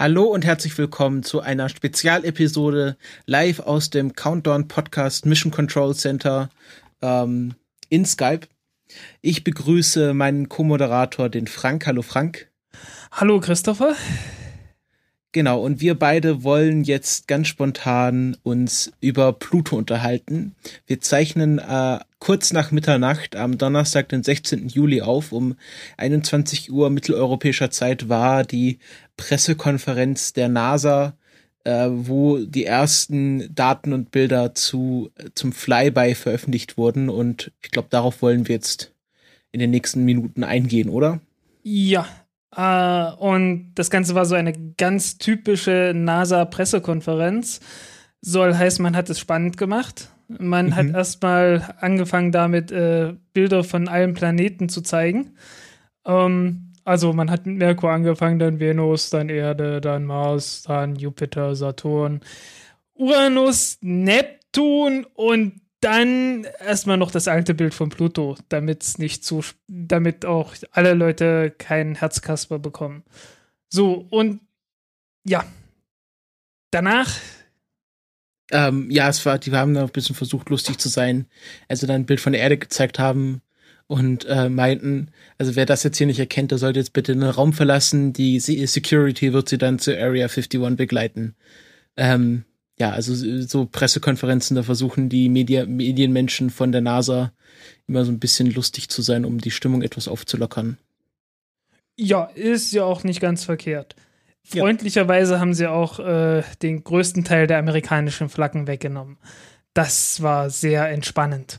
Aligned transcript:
Hallo 0.00 0.24
und 0.24 0.46
herzlich 0.46 0.78
willkommen 0.78 1.22
zu 1.24 1.40
einer 1.42 1.68
Spezialepisode 1.68 2.96
live 3.26 3.60
aus 3.60 3.90
dem 3.90 4.14
Countdown 4.14 4.66
Podcast 4.66 5.26
Mission 5.26 5.52
Control 5.52 5.94
Center 5.94 6.48
ähm, 7.02 7.54
in 7.90 8.06
Skype. 8.06 8.48
Ich 9.20 9.44
begrüße 9.44 10.14
meinen 10.14 10.48
Co-Moderator, 10.48 11.28
den 11.28 11.46
Frank. 11.46 11.86
Hallo 11.86 12.00
Frank. 12.00 12.50
Hallo 13.12 13.40
Christopher. 13.40 13.94
Genau, 15.32 15.60
und 15.62 15.80
wir 15.80 15.96
beide 15.96 16.42
wollen 16.42 16.82
jetzt 16.82 17.28
ganz 17.28 17.46
spontan 17.46 18.36
uns 18.42 18.92
über 19.00 19.32
Pluto 19.32 19.76
unterhalten. 19.76 20.56
Wir 20.86 21.00
zeichnen 21.00 21.60
äh, 21.60 22.00
kurz 22.18 22.52
nach 22.52 22.72
Mitternacht 22.72 23.36
am 23.36 23.56
Donnerstag, 23.56 24.08
den 24.08 24.24
16. 24.24 24.68
Juli 24.68 25.02
auf. 25.02 25.30
Um 25.30 25.54
21 25.98 26.72
Uhr 26.72 26.90
mitteleuropäischer 26.90 27.70
Zeit 27.70 28.08
war 28.08 28.42
die 28.42 28.80
Pressekonferenz 29.16 30.32
der 30.32 30.48
NASA, 30.48 31.16
äh, 31.62 31.86
wo 31.90 32.38
die 32.38 32.64
ersten 32.64 33.54
Daten 33.54 33.92
und 33.92 34.10
Bilder 34.10 34.56
zu, 34.56 35.10
zum 35.34 35.52
Flyby 35.52 36.16
veröffentlicht 36.16 36.76
wurden. 36.76 37.08
Und 37.08 37.52
ich 37.62 37.70
glaube, 37.70 37.88
darauf 37.88 38.20
wollen 38.20 38.48
wir 38.48 38.56
jetzt 38.56 38.92
in 39.52 39.60
den 39.60 39.70
nächsten 39.70 40.04
Minuten 40.04 40.42
eingehen, 40.42 40.88
oder? 40.88 41.20
Ja, 41.62 42.08
Uh, 42.56 43.14
und 43.18 43.72
das 43.76 43.90
Ganze 43.90 44.14
war 44.16 44.24
so 44.24 44.34
eine 44.34 44.52
ganz 44.76 45.18
typische 45.18 45.92
NASA-Pressekonferenz. 45.94 47.60
Soll 48.20 48.54
heißen, 48.54 48.82
man 48.82 48.96
hat 48.96 49.08
es 49.08 49.20
spannend 49.20 49.56
gemacht. 49.56 50.08
Man 50.26 50.66
mhm. 50.66 50.74
hat 50.74 50.90
erstmal 50.90 51.74
angefangen 51.80 52.32
damit, 52.32 52.72
äh, 52.72 53.14
Bilder 53.32 53.62
von 53.62 53.88
allen 53.88 54.14
Planeten 54.14 54.68
zu 54.68 54.82
zeigen. 54.82 55.36
Um, 56.02 56.14
ähm, 56.14 56.66
also 56.84 57.12
man 57.12 57.30
hat 57.30 57.46
mit 57.46 57.58
Merkur 57.58 57.90
angefangen, 57.90 58.38
dann 58.38 58.58
Venus, 58.58 59.10
dann 59.10 59.28
Erde, 59.28 59.80
dann 59.80 60.06
Mars, 60.06 60.62
dann 60.62 60.96
Jupiter, 60.96 61.54
Saturn, 61.54 62.20
Uranus, 62.94 63.78
Neptun 63.80 65.06
und 65.14 65.60
dann 65.80 66.44
erstmal 66.60 66.96
noch 66.96 67.10
das 67.10 67.28
alte 67.28 67.54
Bild 67.54 67.74
von 67.74 67.88
Pluto, 67.88 68.36
damit 68.48 68.82
es 68.82 68.98
nicht 68.98 69.24
zu, 69.24 69.42
damit 69.66 70.26
auch 70.26 70.54
alle 70.72 70.94
Leute 70.94 71.54
keinen 71.56 71.94
Herzkasper 71.94 72.58
bekommen. 72.58 73.02
So, 73.68 74.06
und 74.10 74.40
ja. 75.24 75.44
Danach. 76.70 77.16
Ähm, 78.52 78.90
ja, 78.90 79.08
es 79.08 79.24
war, 79.24 79.38
die 79.38 79.52
haben 79.52 79.74
da 79.74 79.82
ein 79.82 79.88
bisschen 79.90 80.14
versucht, 80.16 80.50
lustig 80.50 80.78
zu 80.78 80.88
sein. 80.88 81.26
Also 81.68 81.86
dann 81.86 82.02
ein 82.02 82.06
Bild 82.06 82.20
von 82.20 82.32
der 82.32 82.42
Erde 82.42 82.58
gezeigt 82.58 82.98
haben 82.98 83.42
und 83.86 84.24
äh, 84.26 84.48
meinten, 84.48 85.10
also 85.38 85.56
wer 85.56 85.66
das 85.66 85.82
jetzt 85.82 85.98
hier 85.98 86.06
nicht 86.06 86.20
erkennt, 86.20 86.50
der 86.50 86.58
sollte 86.58 86.78
jetzt 86.78 86.92
bitte 86.92 87.12
den 87.12 87.22
Raum 87.22 87.52
verlassen. 87.52 88.12
Die 88.12 88.38
Security 88.38 89.32
wird 89.32 89.48
sie 89.48 89.58
dann 89.58 89.78
zur 89.78 89.94
Area 89.94 90.26
51 90.26 90.76
begleiten. 90.76 91.34
Ähm, 91.96 92.44
ja, 92.80 92.90
also 92.92 93.14
so 93.14 93.66
Pressekonferenzen, 93.66 94.56
da 94.56 94.62
versuchen 94.62 95.10
die 95.10 95.28
Media 95.28 95.66
Medienmenschen 95.66 96.48
von 96.48 96.72
der 96.72 96.80
NASA 96.80 97.30
immer 97.86 98.06
so 98.06 98.10
ein 98.10 98.18
bisschen 98.18 98.50
lustig 98.50 98.88
zu 98.88 99.02
sein, 99.02 99.26
um 99.26 99.38
die 99.38 99.50
Stimmung 99.50 99.82
etwas 99.82 100.08
aufzulockern. 100.08 100.78
Ja, 101.96 102.24
ist 102.34 102.72
ja 102.72 102.84
auch 102.84 103.04
nicht 103.04 103.20
ganz 103.20 103.44
verkehrt. 103.44 103.96
Freundlicherweise 104.42 105.34
ja. 105.34 105.40
haben 105.40 105.52
sie 105.52 105.66
auch 105.66 105.98
äh, 106.00 106.42
den 106.62 106.82
größten 106.82 107.22
Teil 107.22 107.46
der 107.46 107.58
amerikanischen 107.58 108.30
Flaggen 108.30 108.66
weggenommen. 108.66 109.18
Das 109.74 110.22
war 110.22 110.48
sehr 110.48 110.88
entspannend. 110.88 111.58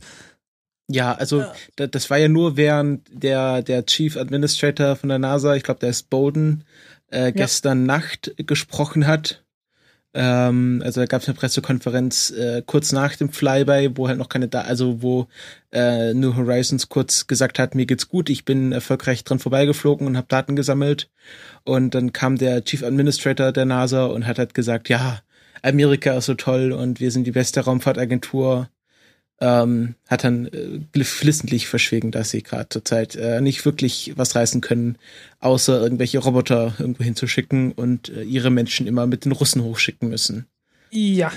Ja, 0.88 1.14
also 1.14 1.42
ja. 1.78 1.88
das 1.88 2.10
war 2.10 2.18
ja 2.18 2.30
nur 2.30 2.58
während 2.58 3.08
der, 3.14 3.62
der 3.62 3.86
Chief 3.86 4.18
Administrator 4.18 4.96
von 4.96 5.10
der 5.10 5.20
NASA, 5.20 5.56
ich 5.56 5.62
glaube, 5.62 5.82
der 5.82 5.92
ist 5.92 6.10
Bowden, 6.10 6.64
äh, 7.12 7.32
gestern 7.32 7.82
ja. 7.82 7.98
Nacht 7.98 8.34
gesprochen 8.38 9.06
hat 9.06 9.44
ähm, 10.14 10.82
also 10.84 11.00
da 11.00 11.06
gab 11.06 11.22
es 11.22 11.28
eine 11.28 11.38
Pressekonferenz 11.38 12.32
äh, 12.32 12.62
kurz 12.66 12.92
nach 12.92 13.16
dem 13.16 13.32
Flyby, 13.32 13.92
wo 13.96 14.08
halt 14.08 14.18
noch 14.18 14.30
keine 14.30 14.48
da, 14.48 14.62
also 14.62 15.02
wo 15.02 15.28
äh, 15.72 16.14
New 16.14 16.36
Horizons 16.36 16.90
kurz 16.90 17.28
gesagt 17.28 17.60
hat, 17.60 17.76
mir 17.76 17.86
geht's 17.86 18.10
gut, 18.10 18.30
ich 18.30 18.44
bin 18.44 18.74
erfolgreich 18.74 19.24
dran 19.24 19.40
vorbeigeflogen 19.40 20.06
und 20.08 20.18
habe 20.18 20.28
Daten 20.28 20.56
gesammelt. 20.56 21.10
Und 21.64 21.96
dann 21.96 22.12
kam 22.12 22.38
der 22.38 22.64
Chief 22.66 22.84
Administrator 22.84 23.52
der 23.54 23.66
NASA 23.66 24.06
und 24.06 24.28
hat 24.28 24.38
halt 24.38 24.54
gesagt, 24.54 24.90
ja, 24.90 25.22
Amerika 25.62 26.18
ist 26.18 26.26
so 26.26 26.34
toll 26.34 26.72
und 26.72 27.00
wir 27.00 27.12
sind 27.12 27.26
die 27.26 27.32
beste 27.32 27.62
Raumfahrtagentur 27.62 28.68
ähm, 29.42 29.96
hat 30.08 30.24
dann 30.24 30.48
äh, 30.48 31.04
flissentlich 31.04 31.68
verschwiegen, 31.68 32.12
dass 32.12 32.30
sie 32.30 32.44
gerade 32.44 32.70
zurzeit 32.70 33.16
äh, 33.16 33.42
nicht 33.42 33.66
wirklich 33.66 34.14
was 34.16 34.36
reißen 34.36 34.62
können, 34.62 34.98
außer 35.40 35.82
irgendwelche 35.82 36.20
Roboter 36.20 36.76
irgendwo 36.78 37.04
hinzuschicken 37.04 37.72
und 37.72 38.10
äh, 38.10 38.22
ihre 38.22 38.52
Menschen 38.52 38.88
immer 38.88 39.08
mit 39.08 39.26
den 39.26 39.32
Russen 39.32 39.64
hochschicken 39.64 40.10
müssen. 40.10 40.46
Ja. 40.92 41.32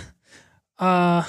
Äh, 0.79 1.23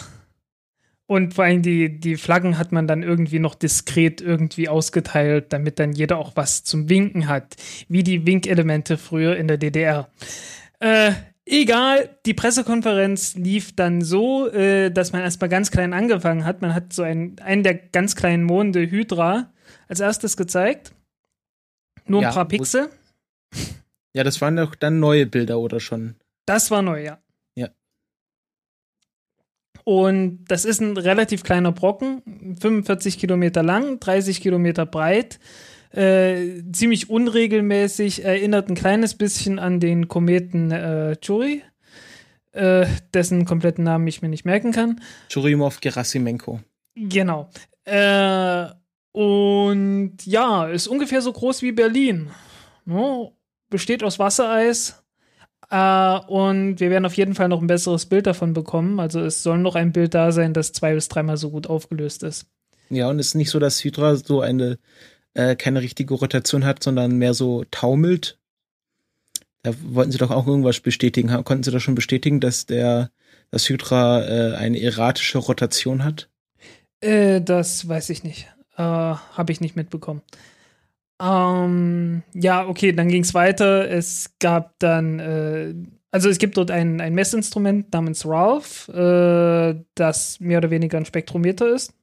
und 1.07 1.35
vor 1.35 1.45
allem 1.45 1.61
die, 1.61 1.99
die 1.99 2.17
Flaggen 2.17 2.57
hat 2.57 2.71
man 2.71 2.87
dann 2.87 3.03
irgendwie 3.03 3.39
noch 3.39 3.55
diskret 3.55 4.21
irgendwie 4.21 4.67
ausgeteilt, 4.67 5.53
damit 5.53 5.79
dann 5.79 5.93
jeder 5.93 6.17
auch 6.17 6.31
was 6.35 6.63
zum 6.63 6.89
Winken 6.89 7.27
hat, 7.27 7.55
wie 7.87 8.03
die 8.03 8.25
Winkelemente 8.25 8.97
früher 8.97 9.37
in 9.37 9.47
der 9.47 9.57
DDR. 9.57 10.09
Äh, 10.79 11.13
Egal, 11.47 12.17
die 12.25 12.33
Pressekonferenz 12.33 13.35
lief 13.35 13.75
dann 13.75 14.01
so, 14.01 14.47
äh, 14.49 14.89
dass 14.89 15.13
man 15.13 15.21
erstmal 15.21 15.49
ganz 15.49 15.69
klein 15.69 15.93
angefangen 15.93 16.43
hat. 16.43 16.61
Man 16.61 16.73
hat 16.73 16.91
so 16.91 17.03
einen, 17.03 17.37
einen 17.39 17.61
der 17.61 17.75
ganz 17.75 18.15
kleinen 18.15 18.43
Monde 18.43 18.89
Hydra 18.89 19.53
als 19.87 19.99
erstes 19.99 20.37
gezeigt. 20.37 20.93
Nur 22.07 22.23
ja, 22.23 22.29
ein 22.29 22.33
paar 22.33 22.47
Pixel. 22.47 22.89
Ja, 24.13 24.23
das 24.23 24.41
waren 24.41 24.55
doch 24.55 24.75
dann 24.75 24.99
neue 24.99 25.27
Bilder 25.27 25.59
oder 25.59 25.79
schon? 25.79 26.15
Das 26.45 26.71
war 26.71 26.81
neu, 26.81 27.03
ja. 27.03 27.19
Ja. 27.55 27.69
Und 29.83 30.45
das 30.45 30.65
ist 30.65 30.81
ein 30.81 30.97
relativ 30.97 31.43
kleiner 31.43 31.71
Brocken, 31.71 32.55
45 32.59 33.19
Kilometer 33.19 33.61
lang, 33.61 33.99
30 33.99 34.41
Kilometer 34.41 34.85
breit. 34.85 35.39
Äh, 35.95 36.63
ziemlich 36.73 37.09
unregelmäßig, 37.09 38.25
erinnert 38.25 38.69
ein 38.69 38.75
kleines 38.75 39.15
bisschen 39.15 39.59
an 39.59 39.79
den 39.79 40.07
Kometen 40.09 40.71
äh, 40.71 41.15
Churi, 41.21 41.63
äh, 42.51 42.85
dessen 43.13 43.45
kompletten 43.45 43.85
Namen 43.85 44.07
ich 44.07 44.21
mir 44.21 44.29
nicht 44.29 44.43
merken 44.43 44.73
kann. 44.73 45.01
Churimov 45.29 45.79
Gerasimenko. 45.79 46.59
Genau. 46.95 47.49
Äh, 47.85 48.65
und 49.13 50.17
ja, 50.25 50.65
ist 50.65 50.87
ungefähr 50.87 51.21
so 51.21 51.31
groß 51.31 51.61
wie 51.61 51.71
Berlin. 51.71 52.29
No, 52.83 53.37
besteht 53.69 54.03
aus 54.03 54.19
Wassereis. 54.19 55.01
Uh, 55.71 56.19
und 56.27 56.79
wir 56.79 56.91
werden 56.91 57.07
auf 57.07 57.15
jeden 57.17 57.33
Fall 57.33 57.49
noch 57.49 57.59
ein 57.59 57.65
besseres 57.65 58.05
Bild 58.05 58.27
davon 58.27 58.53
bekommen. 58.53 58.99
Also 58.99 59.21
es 59.21 59.41
soll 59.41 59.57
noch 59.57 59.75
ein 59.75 59.93
Bild 59.93 60.13
da 60.13 60.31
sein, 60.31 60.53
das 60.53 60.73
zwei 60.73 60.93
bis 60.93 61.07
dreimal 61.07 61.37
so 61.37 61.49
gut 61.49 61.67
aufgelöst 61.67 62.21
ist. 62.21 62.45
Ja, 62.89 63.09
und 63.09 63.17
es 63.17 63.27
ist 63.27 63.35
nicht 63.35 63.49
so, 63.49 63.57
dass 63.57 63.83
Hydra 63.83 64.15
so 64.15 64.41
eine 64.41 64.77
äh, 65.35 65.55
keine 65.55 65.81
richtige 65.81 66.15
Rotation 66.15 66.65
hat, 66.65 66.83
sondern 66.83 67.17
mehr 67.17 67.33
so 67.33 67.63
taumelt. 67.69 68.39
Da 69.63 69.73
wollten 69.83 70.11
sie 70.11 70.17
doch 70.17 70.31
auch 70.31 70.47
irgendwas 70.47 70.79
bestätigen. 70.79 71.29
Konnten 71.43 71.63
sie 71.63 71.71
doch 71.71 71.79
schon 71.79 71.95
bestätigen, 71.95 72.39
dass 72.39 72.65
der 72.65 73.11
das 73.51 73.69
Hydra 73.69 74.23
äh, 74.23 74.55
eine 74.55 74.81
erratische 74.81 75.37
Rotation 75.37 76.03
hat? 76.03 76.29
Äh, 77.01 77.41
das 77.41 77.87
weiß 77.87 78.09
ich 78.09 78.23
nicht. 78.23 78.47
Äh, 78.77 78.83
Habe 78.83 79.51
ich 79.51 79.61
nicht 79.61 79.75
mitbekommen. 79.75 80.21
Ähm, 81.21 82.23
ja, 82.33 82.67
okay, 82.67 82.91
dann 82.91 83.07
ging 83.07 83.23
es 83.23 83.33
weiter. 83.33 83.89
Es 83.89 84.35
gab 84.39 84.77
dann, 84.79 85.19
äh, 85.19 85.73
also 86.11 86.29
es 86.29 86.37
gibt 86.37 86.57
dort 86.57 86.71
ein, 86.71 86.99
ein 86.99 87.13
Messinstrument 87.13 87.93
namens 87.93 88.25
Ralph, 88.25 88.89
äh, 88.89 89.75
das 89.95 90.39
mehr 90.39 90.57
oder 90.59 90.71
weniger 90.71 90.97
ein 90.97 91.05
Spektrometer 91.05 91.73
ist. 91.73 91.93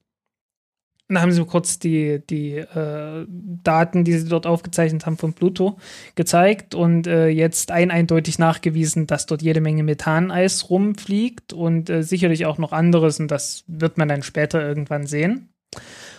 Dann 1.14 1.22
haben 1.22 1.32
sie 1.32 1.44
kurz 1.44 1.78
die, 1.78 2.22
die 2.28 2.56
äh, 2.56 3.26
Daten, 3.28 4.04
die 4.04 4.18
sie 4.18 4.28
dort 4.28 4.46
aufgezeichnet 4.46 5.04
haben 5.06 5.18
von 5.18 5.34
Pluto, 5.34 5.78
gezeigt 6.14 6.74
und 6.74 7.06
äh, 7.06 7.28
jetzt 7.28 7.70
ein 7.70 7.90
eindeutig 7.90 8.38
nachgewiesen, 8.38 9.06
dass 9.06 9.26
dort 9.26 9.42
jede 9.42 9.60
Menge 9.60 9.82
Methaneis 9.82 10.70
rumfliegt 10.70 11.52
und 11.52 11.90
äh, 11.90 12.02
sicherlich 12.02 12.46
auch 12.46 12.58
noch 12.58 12.72
anderes 12.72 13.20
und 13.20 13.28
das 13.28 13.64
wird 13.66 13.98
man 13.98 14.08
dann 14.08 14.22
später 14.22 14.66
irgendwann 14.66 15.06
sehen. 15.06 15.50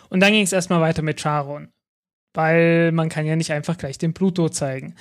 Und 0.09 0.19
dann 0.19 0.31
ging 0.31 0.43
es 0.43 0.53
erstmal 0.53 0.81
weiter 0.81 1.01
mit 1.01 1.19
Charon. 1.19 1.69
weil 2.33 2.91
man 2.91 3.09
kann 3.09 3.25
ja 3.25 3.35
nicht 3.35 3.51
einfach 3.51 3.77
gleich 3.77 3.97
den 3.97 4.13
Pluto 4.13 4.49
zeigen. 4.49 4.95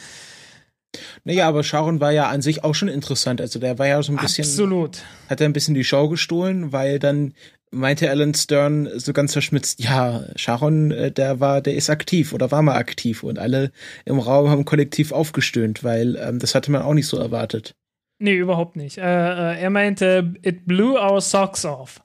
Naja, 1.25 1.49
aber 1.49 1.65
Sharon 1.65 2.01
war 2.01 2.13
ja 2.13 2.29
an 2.29 2.43
sich 2.43 2.65
auch 2.65 2.75
schon 2.75 2.89
interessant. 2.89 3.41
Also 3.41 3.59
der 3.59 3.79
war 3.79 3.87
ja 3.87 4.03
so 4.03 4.13
ein 4.13 4.19
bisschen. 4.19 4.45
Absolut. 4.45 5.03
Hat 5.29 5.41
er 5.41 5.49
ein 5.49 5.55
bisschen 5.55 5.75
die 5.75 5.85
Show 5.85 6.09
gestohlen, 6.09 6.73
weil 6.73 6.99
dann 6.99 7.35
meinte 7.73 8.09
Alan 8.11 8.35
Stern 8.35 8.89
so 8.95 9.13
ganz 9.13 9.33
verschmitzt, 9.33 9.83
ja, 9.83 10.25
Sharon, 10.37 10.93
äh, 10.93 11.11
der 11.11 11.41
war, 11.41 11.61
der 11.61 11.75
ist 11.75 11.91
aktiv 11.91 12.33
oder 12.33 12.51
war 12.51 12.63
mal 12.63 12.77
aktiv 12.77 13.25
und 13.25 13.39
alle 13.39 13.73
im 14.05 14.19
Raum 14.19 14.49
haben 14.51 14.65
kollektiv 14.65 15.11
aufgestöhnt, 15.11 15.83
weil 15.83 16.17
ähm, 16.17 16.39
das 16.39 16.55
hatte 16.55 16.71
man 16.71 16.83
auch 16.83 16.95
nicht 16.95 17.09
so 17.09 17.17
erwartet. 17.17 17.75
Nee, 18.19 18.37
überhaupt 18.37 18.77
nicht. 18.77 18.99
Äh, 18.99 19.03
äh, 19.03 19.61
er 19.61 19.71
meinte, 19.71 20.35
it 20.43 20.67
blew 20.67 20.97
our 20.97 21.21
socks 21.21 21.65
off. 21.65 22.01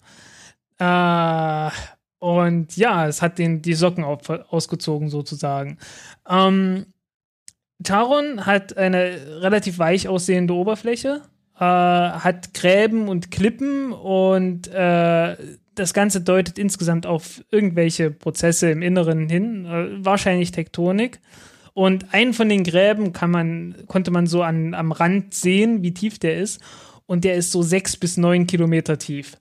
Äh, 0.80 1.70
und 2.20 2.76
ja, 2.76 3.08
es 3.08 3.22
hat 3.22 3.38
den, 3.38 3.62
die 3.62 3.76
Socken 3.76 4.04
auf, 4.04 4.30
ausgezogen 4.30 5.10
sozusagen. 5.10 5.78
Ähm, 6.28 6.88
Taron 7.84 8.46
hat 8.46 8.76
eine 8.78 9.42
relativ 9.42 9.78
weich 9.78 10.08
aussehende 10.08 10.56
Oberfläche, 10.56 11.22
äh, 11.60 11.64
hat 11.64 12.54
Gräben 12.54 13.08
und 13.08 13.32
Klippen 13.32 13.92
und 13.92 14.68
äh, 14.68 15.36
das 15.76 15.94
Ganze 15.94 16.22
deutet 16.22 16.58
insgesamt 16.58 17.06
auf 17.06 17.44
irgendwelche 17.52 18.12
Prozesse 18.12 18.70
im 18.70 18.82
Inneren 18.82 19.30
hin, 19.30 19.66
äh, 19.66 20.06
wahrscheinlich 20.06 20.52
Tektonik. 20.52 21.20
Und 21.74 22.14
einen 22.14 22.34
von 22.34 22.50
den 22.50 22.64
Gräben 22.64 23.14
kann 23.14 23.30
man, 23.30 23.76
konnte 23.88 24.10
man 24.10 24.26
so 24.26 24.42
an, 24.42 24.74
am 24.74 24.92
Rand 24.92 25.34
sehen, 25.34 25.84
wie 25.84 25.94
tief 25.94 26.18
der 26.18 26.38
ist. 26.38 26.60
Und 27.06 27.24
der 27.24 27.36
ist 27.36 27.52
so 27.52 27.62
sechs 27.62 27.96
bis 27.96 28.18
neun 28.18 28.48
Kilometer 28.48 28.98
tief. 28.98 29.38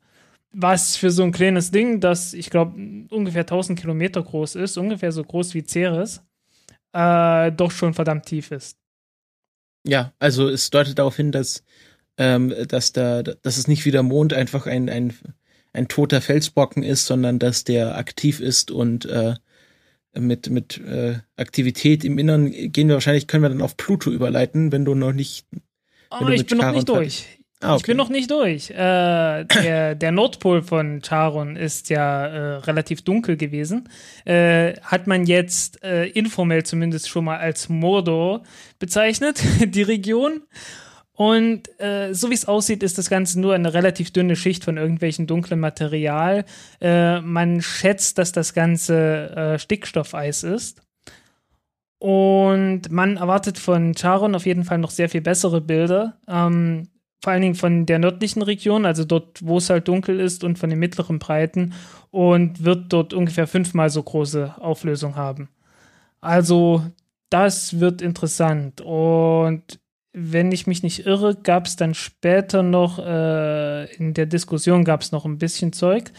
Was 0.53 0.97
für 0.97 1.11
so 1.11 1.23
ein 1.23 1.33
kleines 1.33 1.71
Ding, 1.71 2.01
das 2.01 2.33
ich 2.33 2.51
glaube 2.51 2.79
ungefähr 3.11 3.43
1000 3.43 3.79
Kilometer 3.79 4.23
groß 4.23 4.55
ist, 4.55 4.77
ungefähr 4.79 5.13
so 5.13 5.23
groß 5.25 5.55
wie 5.55 5.65
Ceres, 5.67 6.23
äh, 6.93 7.53
doch 7.53 7.71
schon 7.71 7.95
verdammt 7.95 8.27
tief 8.27 8.51
ist. 8.51 8.79
Ja, 9.87 10.13
also 10.19 10.49
es 10.49 10.71
deutet 10.71 10.99
darauf 10.99 11.17
hin, 11.17 11.33
dass, 11.33 11.63
ähm, 12.19 12.55
dass, 12.69 12.93
da, 12.93 13.23
dass 13.23 13.57
es 13.57 13.69
nicht 13.69 13.85
wie 13.85 13.91
der 13.91 14.03
Mond 14.03 14.33
einfach 14.33 14.67
ein, 14.67 14.89
ein, 14.89 15.15
ein 15.73 15.89
toter 15.89 16.21
Felsbrocken 16.21 16.83
ist, 16.83 17.07
sondern 17.07 17.39
dass 17.39 17.65
der 17.65 17.97
aktiv 17.97 18.41
ist 18.41 18.71
und 18.71 19.05
äh, 19.07 19.35
mit, 20.19 20.49
mit 20.51 20.79
äh, 20.79 21.19
Aktivität 21.37 22.05
im 22.05 22.19
Innern 22.19 22.51
gehen 22.51 22.89
wir 22.89 22.95
wahrscheinlich, 22.95 23.27
können 23.27 23.43
wir 23.43 23.51
dann 23.51 23.63
auf 23.63 23.77
Pluto 23.77 24.11
überleiten, 24.11 24.73
wenn 24.73 24.85
du 24.85 24.95
noch 24.95 25.13
nicht. 25.13 25.47
Oh, 26.11 26.27
ich 26.29 26.47
bin 26.47 26.59
noch 26.59 26.73
nicht 26.73 26.89
durch. 26.89 27.27
Ah. 27.61 27.77
Ich 27.77 27.85
bin 27.85 27.97
noch 27.97 28.11
nicht 28.11 28.31
durch. 28.31 28.71
Äh, 28.71 28.75
der, 29.45 29.95
der, 29.95 30.13
Nordpol 30.13 30.63
von 30.63 31.01
Charon 31.03 31.57
ist 31.57 31.89
ja 31.89 32.27
äh, 32.27 32.57
relativ 32.59 33.03
dunkel 33.03 33.39
gewesen. 33.39 33.89
Äh, 34.27 34.75
hat 34.83 35.07
man 35.07 35.25
jetzt 35.25 35.83
äh, 35.83 36.07
informell 36.07 36.65
zumindest 36.65 37.09
schon 37.09 37.25
mal 37.25 37.39
als 37.39 37.71
Mordor 37.71 38.43
bezeichnet, 38.79 39.43
die 39.61 39.83
Region. 39.83 40.43
Und 41.17 41.69
äh, 41.81 42.13
so 42.13 42.31
wie 42.31 42.35
es 42.35 42.47
aussieht, 42.47 42.83
ist 42.83 42.99
das 42.99 43.11
Ganze 43.11 43.41
nur 43.41 43.55
eine 43.55 43.75
relativ 43.75 44.13
dünne 44.13 44.37
Schicht 44.37 44.65
von 44.65 44.77
irgendwelchen 44.77 45.27
dunklen 45.27 45.59
Material. 45.59 46.45
Äh, 46.81 47.21
man 47.21 47.61
schätzt, 47.63 48.19
dass 48.19 48.33
das 48.33 48.55
Ganze 48.55 49.57
Stickstoffeis 49.59 50.45
ist. 50.45 50.83
Und 51.99 52.91
man 52.91 53.17
erwartet 53.17 53.59
von 53.59 53.95
Charon 53.95 54.35
auf 54.35 54.47
jeden 54.47 54.65
Fall 54.65 54.79
noch 54.79 54.91
sehr 54.91 55.09
viel 55.09 55.23
bessere 55.23 55.61
Bilder. 55.61 56.19
Ähm, 56.29 56.89
vor 57.23 57.33
allen 57.33 57.43
Dingen 57.43 57.55
von 57.55 57.87
der 57.87 57.99
nördlichen 57.99 58.43
Region, 58.43 58.85
also 58.85 59.05
dort, 59.05 59.45
wo 59.45 59.57
es 59.59 59.71
halt 59.71 59.89
dunkel 59.89 60.21
ist 60.21 60.45
und 60.45 60.59
von 60.59 60.71
den 60.71 60.79
mittleren 60.79 61.19
Breiten 61.19 61.73
und 62.11 62.63
wird 62.65 62.93
dort 62.93 63.15
ungefähr 63.15 63.47
fünfmal 63.47 63.91
so 63.91 64.03
große 64.03 64.55
Auflösung 64.61 65.17
haben. 65.17 65.49
Also 66.21 66.85
das 67.31 67.81
wird 67.81 68.03
interessant 68.03 68.81
und 68.81 69.81
wenn 70.19 70.51
ich 70.51 70.67
mich 70.67 70.83
nicht 70.83 71.05
irre, 71.05 71.37
gab 71.37 71.67
es 71.67 71.77
dann 71.77 71.93
später 71.93 72.63
noch, 72.63 72.99
äh, 72.99 73.85
in 73.97 74.15
der 74.15 74.25
Diskussion 74.25 74.83
gab 74.83 75.03
es 75.03 75.13
noch 75.13 75.27
ein 75.27 75.37
bisschen 75.37 75.75
Zeug. 75.75 76.11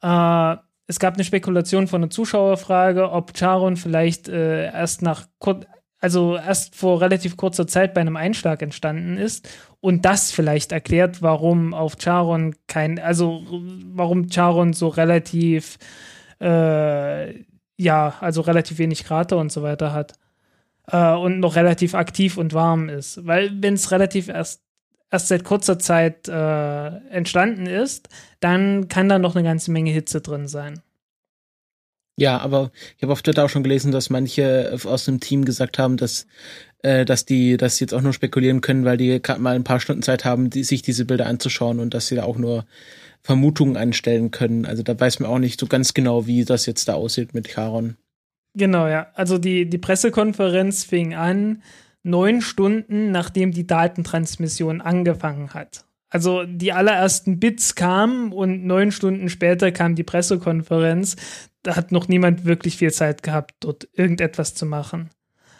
Äh, 0.00 0.56
es 0.86 0.98
gab 0.98 1.14
eine 1.14 1.24
Spekulation 1.24 1.86
von 1.86 2.02
einer 2.02 2.10
Zuschauerfrage, 2.10 3.10
ob 3.10 3.36
Charon 3.36 3.76
vielleicht 3.76 4.28
äh, 4.28 4.72
erst 4.72 5.02
nach 5.02 5.26
also 6.00 6.36
erst 6.36 6.76
vor 6.76 7.02
relativ 7.02 7.36
kurzer 7.36 7.66
Zeit 7.66 7.92
bei 7.92 8.00
einem 8.00 8.16
Einschlag 8.16 8.62
entstanden 8.62 9.18
ist 9.18 9.48
und 9.80 10.06
das 10.06 10.32
vielleicht 10.32 10.72
erklärt, 10.72 11.20
warum 11.20 11.74
auf 11.74 11.96
Charon 11.98 12.54
kein, 12.68 12.98
also 12.98 13.42
warum 13.92 14.30
Charon 14.30 14.72
so 14.72 14.88
relativ, 14.88 15.76
äh, 16.40 17.34
ja, 17.76 18.14
also 18.20 18.40
relativ 18.40 18.78
wenig 18.78 19.04
Krater 19.04 19.36
und 19.36 19.52
so 19.52 19.62
weiter 19.62 19.92
hat 19.92 20.14
äh, 20.90 21.14
und 21.14 21.40
noch 21.40 21.56
relativ 21.56 21.94
aktiv 21.94 22.36
und 22.36 22.54
warm 22.54 22.88
ist. 22.88 23.26
Weil 23.26 23.50
wenn 23.62 23.74
es 23.74 23.90
relativ 23.90 24.28
erst 24.28 24.62
erst 25.10 25.28
seit 25.28 25.44
kurzer 25.44 25.78
Zeit 25.78 26.28
äh, 26.28 26.86
entstanden 27.10 27.66
ist, 27.66 28.08
dann 28.40 28.88
kann 28.88 29.08
da 29.08 29.18
noch 29.18 29.36
eine 29.36 29.44
ganze 29.44 29.70
Menge 29.70 29.90
Hitze 29.92 30.20
drin 30.20 30.48
sein. 30.48 30.80
Ja, 32.18 32.38
aber 32.38 32.72
ich 32.96 33.02
habe 33.02 33.12
auf 33.12 33.22
Twitter 33.22 33.44
auch 33.44 33.50
schon 33.50 33.62
gelesen, 33.62 33.92
dass 33.92 34.10
manche 34.10 34.76
aus 34.84 35.04
dem 35.04 35.20
Team 35.20 35.44
gesagt 35.44 35.78
haben, 35.78 35.96
dass 35.96 36.26
äh, 36.82 37.04
dass 37.04 37.24
die 37.24 37.56
das 37.56 37.80
jetzt 37.80 37.92
auch 37.92 38.00
nur 38.00 38.12
spekulieren 38.12 38.60
können, 38.60 38.84
weil 38.84 38.96
die 38.96 39.20
gerade 39.20 39.40
mal 39.40 39.54
ein 39.54 39.64
paar 39.64 39.80
Stunden 39.80 40.02
Zeit 40.02 40.24
haben, 40.24 40.50
die, 40.50 40.64
sich 40.64 40.82
diese 40.82 41.04
Bilder 41.04 41.26
anzuschauen 41.26 41.80
und 41.80 41.94
dass 41.94 42.06
sie 42.06 42.16
da 42.16 42.24
auch 42.24 42.38
nur 42.38 42.64
Vermutungen 43.22 43.76
anstellen 43.76 44.30
können. 44.30 44.64
Also 44.66 44.82
da 44.82 44.98
weiß 44.98 45.20
man 45.20 45.30
auch 45.30 45.38
nicht 45.38 45.58
so 45.58 45.66
ganz 45.66 45.94
genau, 45.94 46.26
wie 46.26 46.44
das 46.44 46.64
jetzt 46.66 46.88
da 46.88 46.94
aussieht 46.94 47.34
mit 47.34 47.48
Charon. 47.48 47.96
Genau, 48.56 48.88
ja. 48.88 49.08
Also 49.14 49.36
die, 49.36 49.68
die 49.68 49.78
Pressekonferenz 49.78 50.82
fing 50.82 51.14
an 51.14 51.62
neun 52.02 52.40
Stunden, 52.40 53.10
nachdem 53.10 53.52
die 53.52 53.66
Datentransmission 53.66 54.80
angefangen 54.80 55.52
hat. 55.52 55.84
Also 56.08 56.44
die 56.44 56.72
allerersten 56.72 57.38
Bits 57.38 57.74
kamen 57.74 58.32
und 58.32 58.64
neun 58.64 58.92
Stunden 58.92 59.28
später 59.28 59.72
kam 59.72 59.94
die 59.94 60.04
Pressekonferenz. 60.04 61.16
Da 61.62 61.76
hat 61.76 61.92
noch 61.92 62.08
niemand 62.08 62.46
wirklich 62.46 62.78
viel 62.78 62.92
Zeit 62.92 63.22
gehabt, 63.22 63.54
dort 63.60 63.88
irgendetwas 63.92 64.54
zu 64.54 64.64
machen. 64.64 65.10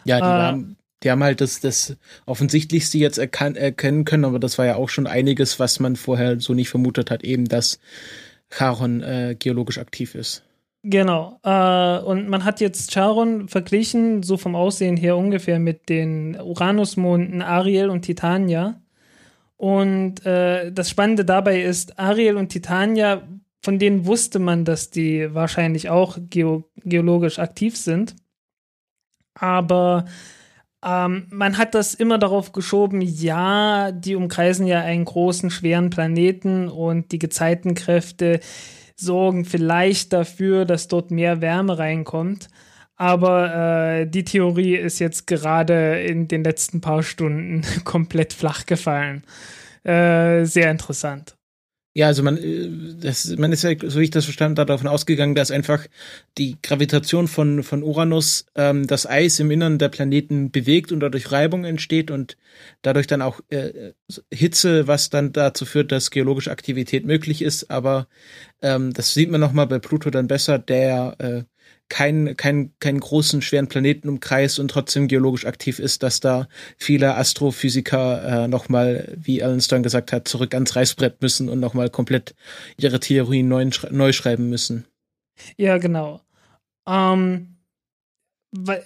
Ja, 0.05 0.17
die, 0.17 0.23
äh, 0.23 0.25
waren, 0.25 0.77
die 1.03 1.11
haben 1.11 1.23
halt 1.23 1.41
das, 1.41 1.59
das 1.59 1.97
Offensichtlichste 2.25 2.97
jetzt 2.97 3.19
erkennen 3.19 4.05
können, 4.05 4.25
aber 4.25 4.39
das 4.39 4.57
war 4.57 4.65
ja 4.65 4.75
auch 4.75 4.89
schon 4.89 5.05
einiges, 5.05 5.59
was 5.59 5.79
man 5.79 5.97
vorher 5.97 6.39
so 6.39 6.55
nicht 6.55 6.69
vermutet 6.69 7.11
hat, 7.11 7.23
eben 7.23 7.45
dass 7.45 7.79
Charon 8.49 9.03
äh, 9.03 9.35
geologisch 9.37 9.77
aktiv 9.77 10.15
ist. 10.15 10.46
Genau. 10.89 11.37
Äh, 11.43 11.99
und 11.99 12.29
man 12.29 12.45
hat 12.45 12.61
jetzt 12.61 12.93
Charon 12.93 13.49
verglichen, 13.49 14.23
so 14.23 14.37
vom 14.37 14.55
Aussehen 14.55 14.95
her 14.95 15.17
ungefähr 15.17 15.59
mit 15.59 15.89
den 15.89 16.39
Uranusmonden 16.39 17.41
Ariel 17.41 17.89
und 17.89 18.03
Titania. 18.03 18.79
Und 19.57 20.25
äh, 20.25 20.71
das 20.71 20.89
Spannende 20.89 21.25
dabei 21.25 21.61
ist, 21.61 21.99
Ariel 21.99 22.37
und 22.37 22.49
Titania, 22.49 23.27
von 23.61 23.79
denen 23.79 24.05
wusste 24.05 24.39
man, 24.39 24.63
dass 24.63 24.89
die 24.89 25.33
wahrscheinlich 25.33 25.89
auch 25.89 26.17
geo 26.29 26.69
geologisch 26.85 27.37
aktiv 27.37 27.75
sind. 27.75 28.15
Aber 29.33 30.05
ähm, 30.85 31.27
man 31.31 31.57
hat 31.57 31.75
das 31.75 31.95
immer 31.95 32.17
darauf 32.17 32.53
geschoben, 32.53 33.01
ja, 33.01 33.91
die 33.91 34.15
umkreisen 34.15 34.67
ja 34.67 34.79
einen 34.79 35.03
großen, 35.03 35.49
schweren 35.49 35.89
Planeten 35.89 36.69
und 36.69 37.11
die 37.11 37.19
Gezeitenkräfte 37.19 38.39
sorgen 38.99 39.45
vielleicht 39.45 40.13
dafür, 40.13 40.65
dass 40.65 40.87
dort 40.87 41.11
mehr 41.11 41.41
Wärme 41.41 41.77
reinkommt. 41.77 42.47
Aber 42.95 43.99
äh, 44.01 44.07
die 44.07 44.23
Theorie 44.23 44.75
ist 44.75 44.99
jetzt 44.99 45.27
gerade 45.27 46.01
in 46.01 46.27
den 46.27 46.43
letzten 46.43 46.81
paar 46.81 47.03
Stunden 47.03 47.61
komplett 47.83 48.33
flach 48.33 48.65
gefallen. 48.65 49.23
Äh, 49.83 50.45
sehr 50.45 50.71
interessant. 50.71 51.36
Ja, 51.97 52.05
also 52.05 52.21
man, 52.21 52.37
äh, 52.37 52.69
das, 52.99 53.25
man 53.37 53.51
ist 53.51 53.63
ja, 53.63 53.71
so 53.81 53.99
wie 53.99 54.03
ich 54.03 54.11
das 54.11 54.25
verstanden 54.25 54.59
habe, 54.59 54.67
davon 54.67 54.87
ausgegangen, 54.87 55.33
dass 55.33 55.49
einfach 55.49 55.87
die 56.37 56.55
Gravitation 56.61 57.27
von, 57.27 57.63
von 57.63 57.81
Uranus 57.81 58.45
ähm, 58.53 58.85
das 58.85 59.07
Eis 59.07 59.39
im 59.39 59.49
Innern 59.49 59.79
der 59.79 59.89
Planeten 59.89 60.51
bewegt 60.51 60.91
und 60.91 60.99
dadurch 60.99 61.31
Reibung 61.31 61.65
entsteht 61.65 62.11
und 62.11 62.37
dadurch 62.83 63.07
dann 63.07 63.23
auch 63.23 63.39
äh, 63.49 63.93
Hitze, 64.31 64.87
was 64.87 65.09
dann 65.09 65.31
dazu 65.33 65.65
führt, 65.65 65.91
dass 65.91 66.11
geologische 66.11 66.51
Aktivität 66.51 67.03
möglich 67.03 67.41
ist. 67.41 67.71
Aber 67.71 68.07
ähm, 68.61 68.93
das 68.93 69.15
sieht 69.15 69.31
man 69.31 69.41
nochmal 69.41 69.65
bei 69.65 69.79
Pluto 69.79 70.11
dann 70.11 70.27
besser, 70.27 70.59
der 70.59 71.15
äh, 71.17 71.56
keinen 71.89 72.35
kein, 72.37 72.73
keinen 72.79 72.99
großen, 72.99 73.41
schweren 73.41 73.67
Planeten 73.67 74.09
umkreist 74.09 74.59
und 74.59 74.69
trotzdem 74.69 75.07
geologisch 75.07 75.45
aktiv 75.45 75.79
ist, 75.79 76.03
dass 76.03 76.19
da 76.19 76.47
viele 76.77 77.15
Astrophysiker 77.15 78.45
äh, 78.45 78.47
nochmal, 78.47 79.15
wie 79.17 79.43
Alan 79.43 79.61
Stern 79.61 79.83
gesagt 79.83 80.11
hat, 80.11 80.27
zurück 80.27 80.53
ans 80.53 80.75
Reißbrett 80.75 81.21
müssen 81.21 81.49
und 81.49 81.59
nochmal 81.59 81.89
komplett 81.89 82.35
ihre 82.77 82.99
Theorien 82.99 83.47
neu, 83.47 83.69
neu 83.91 84.11
schreiben 84.11 84.49
müssen. 84.49 84.85
Ja, 85.57 85.77
genau. 85.77 86.21
Ähm, 86.87 87.57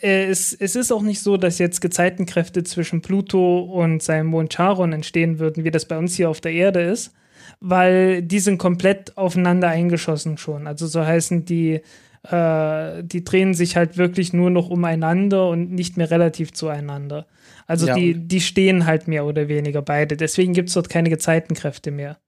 äh, 0.01 0.25
es, 0.25 0.53
es 0.53 0.75
ist 0.75 0.91
auch 0.91 1.01
nicht 1.01 1.21
so, 1.21 1.37
dass 1.37 1.59
jetzt 1.59 1.81
Gezeitenkräfte 1.81 2.63
zwischen 2.63 3.01
Pluto 3.01 3.61
und 3.61 4.01
seinem 4.01 4.27
Mond 4.27 4.53
Charon 4.53 4.93
entstehen 4.93 5.39
würden, 5.39 5.63
wie 5.63 5.71
das 5.71 5.85
bei 5.85 5.97
uns 5.97 6.15
hier 6.15 6.29
auf 6.29 6.41
der 6.41 6.53
Erde 6.53 6.81
ist, 6.81 7.13
weil 7.59 8.21
die 8.21 8.39
sind 8.39 8.57
komplett 8.57 9.17
aufeinander 9.17 9.69
eingeschossen 9.69 10.37
schon. 10.37 10.67
Also 10.67 10.87
so 10.87 11.05
heißen 11.05 11.45
die 11.45 11.81
Äh, 12.23 13.03
die 13.03 13.23
drehen 13.23 13.53
sich 13.53 13.75
halt 13.75 13.97
wirklich 13.97 14.31
nur 14.31 14.49
noch 14.49 14.69
umeinander 14.69 15.49
und 15.49 15.71
nicht 15.71 15.97
mehr 15.97 16.11
relativ 16.11 16.53
zueinander. 16.53 17.25
Also 17.65 17.87
ja. 17.87 17.95
die, 17.95 18.13
die 18.13 18.41
stehen 18.41 18.85
halt 18.85 19.07
mehr 19.07 19.25
oder 19.25 19.47
weniger 19.47 19.81
beide. 19.81 20.17
Deswegen 20.17 20.53
gibt 20.53 20.69
es 20.69 20.75
dort 20.75 20.89
keine 20.89 21.09
Gezeitenkräfte 21.09 21.89
mehr. 21.89 22.19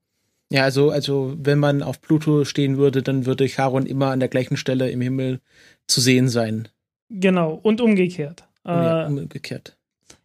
Ja, 0.50 0.64
also, 0.64 0.90
also 0.90 1.34
wenn 1.38 1.58
man 1.58 1.82
auf 1.82 2.00
Pluto 2.00 2.44
stehen 2.44 2.76
würde, 2.76 3.02
dann 3.02 3.26
würde 3.26 3.48
Charon 3.48 3.86
immer 3.86 4.10
an 4.10 4.20
der 4.20 4.28
gleichen 4.28 4.56
Stelle 4.56 4.90
im 4.90 5.00
Himmel 5.00 5.40
zu 5.86 6.00
sehen 6.00 6.28
sein. 6.28 6.68
Genau, 7.08 7.58
und 7.62 7.80
umgekehrt. 7.80 8.44
Ja, 8.64 9.04
äh, 9.04 9.06
umgekehrt. 9.06 9.76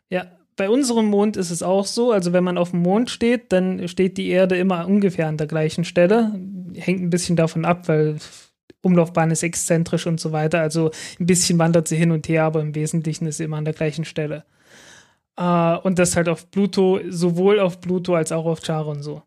Ja, 0.09 0.25
bei 0.55 0.69
unserem 0.69 1.05
Mond 1.05 1.37
ist 1.37 1.51
es 1.51 1.63
auch 1.63 1.85
so. 1.85 2.11
Also 2.11 2.33
wenn 2.33 2.43
man 2.43 2.57
auf 2.57 2.71
dem 2.71 2.81
Mond 2.81 3.09
steht, 3.09 3.51
dann 3.51 3.87
steht 3.87 4.17
die 4.17 4.29
Erde 4.29 4.57
immer 4.57 4.87
ungefähr 4.87 5.27
an 5.27 5.37
der 5.37 5.47
gleichen 5.47 5.83
Stelle. 5.83 6.33
Hängt 6.75 7.01
ein 7.01 7.09
bisschen 7.09 7.35
davon 7.35 7.65
ab, 7.65 7.87
weil 7.87 8.17
Umlaufbahn 8.81 9.31
ist 9.31 9.43
exzentrisch 9.43 10.07
und 10.07 10.19
so 10.19 10.31
weiter. 10.31 10.61
Also 10.61 10.91
ein 11.19 11.25
bisschen 11.25 11.59
wandert 11.59 11.87
sie 11.87 11.97
hin 11.97 12.11
und 12.11 12.27
her, 12.27 12.43
aber 12.43 12.61
im 12.61 12.75
Wesentlichen 12.75 13.25
ist 13.25 13.37
sie 13.37 13.43
immer 13.43 13.57
an 13.57 13.65
der 13.65 13.73
gleichen 13.73 14.05
Stelle. 14.05 14.45
Äh, 15.37 15.77
und 15.77 15.99
das 15.99 16.15
halt 16.15 16.29
auf 16.29 16.49
Pluto, 16.51 16.99
sowohl 17.09 17.59
auf 17.59 17.81
Pluto 17.81 18.15
als 18.15 18.31
auch 18.31 18.45
auf 18.45 18.61
Charon 18.61 19.01
so. 19.01 19.23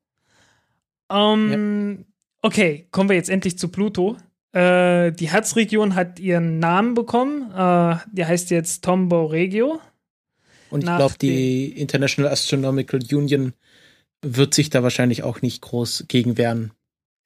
Ähm, 1.10 1.96
ja. 1.98 2.04
Okay, 2.42 2.88
kommen 2.90 3.08
wir 3.08 3.16
jetzt 3.16 3.30
endlich 3.30 3.58
zu 3.58 3.68
Pluto. 3.68 4.16
Äh, 4.52 5.12
die 5.12 5.30
Herzregion 5.30 5.94
hat 5.94 6.18
ihren 6.18 6.58
Namen 6.58 6.94
bekommen. 6.94 7.50
Äh, 7.52 7.96
die 8.12 8.26
heißt 8.26 8.50
jetzt 8.50 8.84
Tombo 8.84 9.26
Regio. 9.26 9.80
Und 10.70 10.80
ich 10.80 10.96
glaube, 10.96 11.14
die 11.20 11.78
International 11.78 12.32
Astronomical 12.32 13.00
Union 13.12 13.52
wird 14.22 14.54
sich 14.54 14.70
da 14.70 14.82
wahrscheinlich 14.82 15.22
auch 15.22 15.42
nicht 15.42 15.60
groß 15.62 16.06
gegen 16.08 16.38
wehren. 16.38 16.72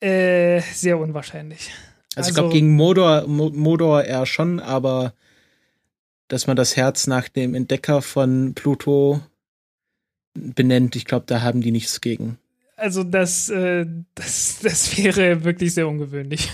Äh, 0.01 0.61
sehr 0.61 0.99
unwahrscheinlich. 0.99 1.71
Also, 2.17 2.29
also 2.29 2.31
ich 2.31 2.35
glaube, 2.35 2.53
gegen 2.53 2.75
Modor, 2.75 3.27
Modor 3.27 4.05
eher 4.05 4.27
schon, 4.27 4.59
aber 4.59 5.13
dass 6.29 6.47
man 6.47 6.57
das 6.57 6.77
Herz 6.77 7.07
nach 7.07 7.29
dem 7.29 7.55
Entdecker 7.55 8.03
von 8.03 8.55
Pluto 8.55 9.21
benennt, 10.35 10.97
ich 10.97 11.05
glaube, 11.05 11.27
da 11.27 11.43
haben 11.43 11.61
die 11.61 11.71
nichts 11.71 12.01
gegen. 12.01 12.39
Also 12.77 13.05
das, 13.05 13.49
äh, 13.49 13.87
das, 14.15 14.59
das 14.63 14.97
wäre 14.97 15.45
wirklich 15.45 15.75
sehr 15.75 15.89
ungewöhnlich. 15.89 16.51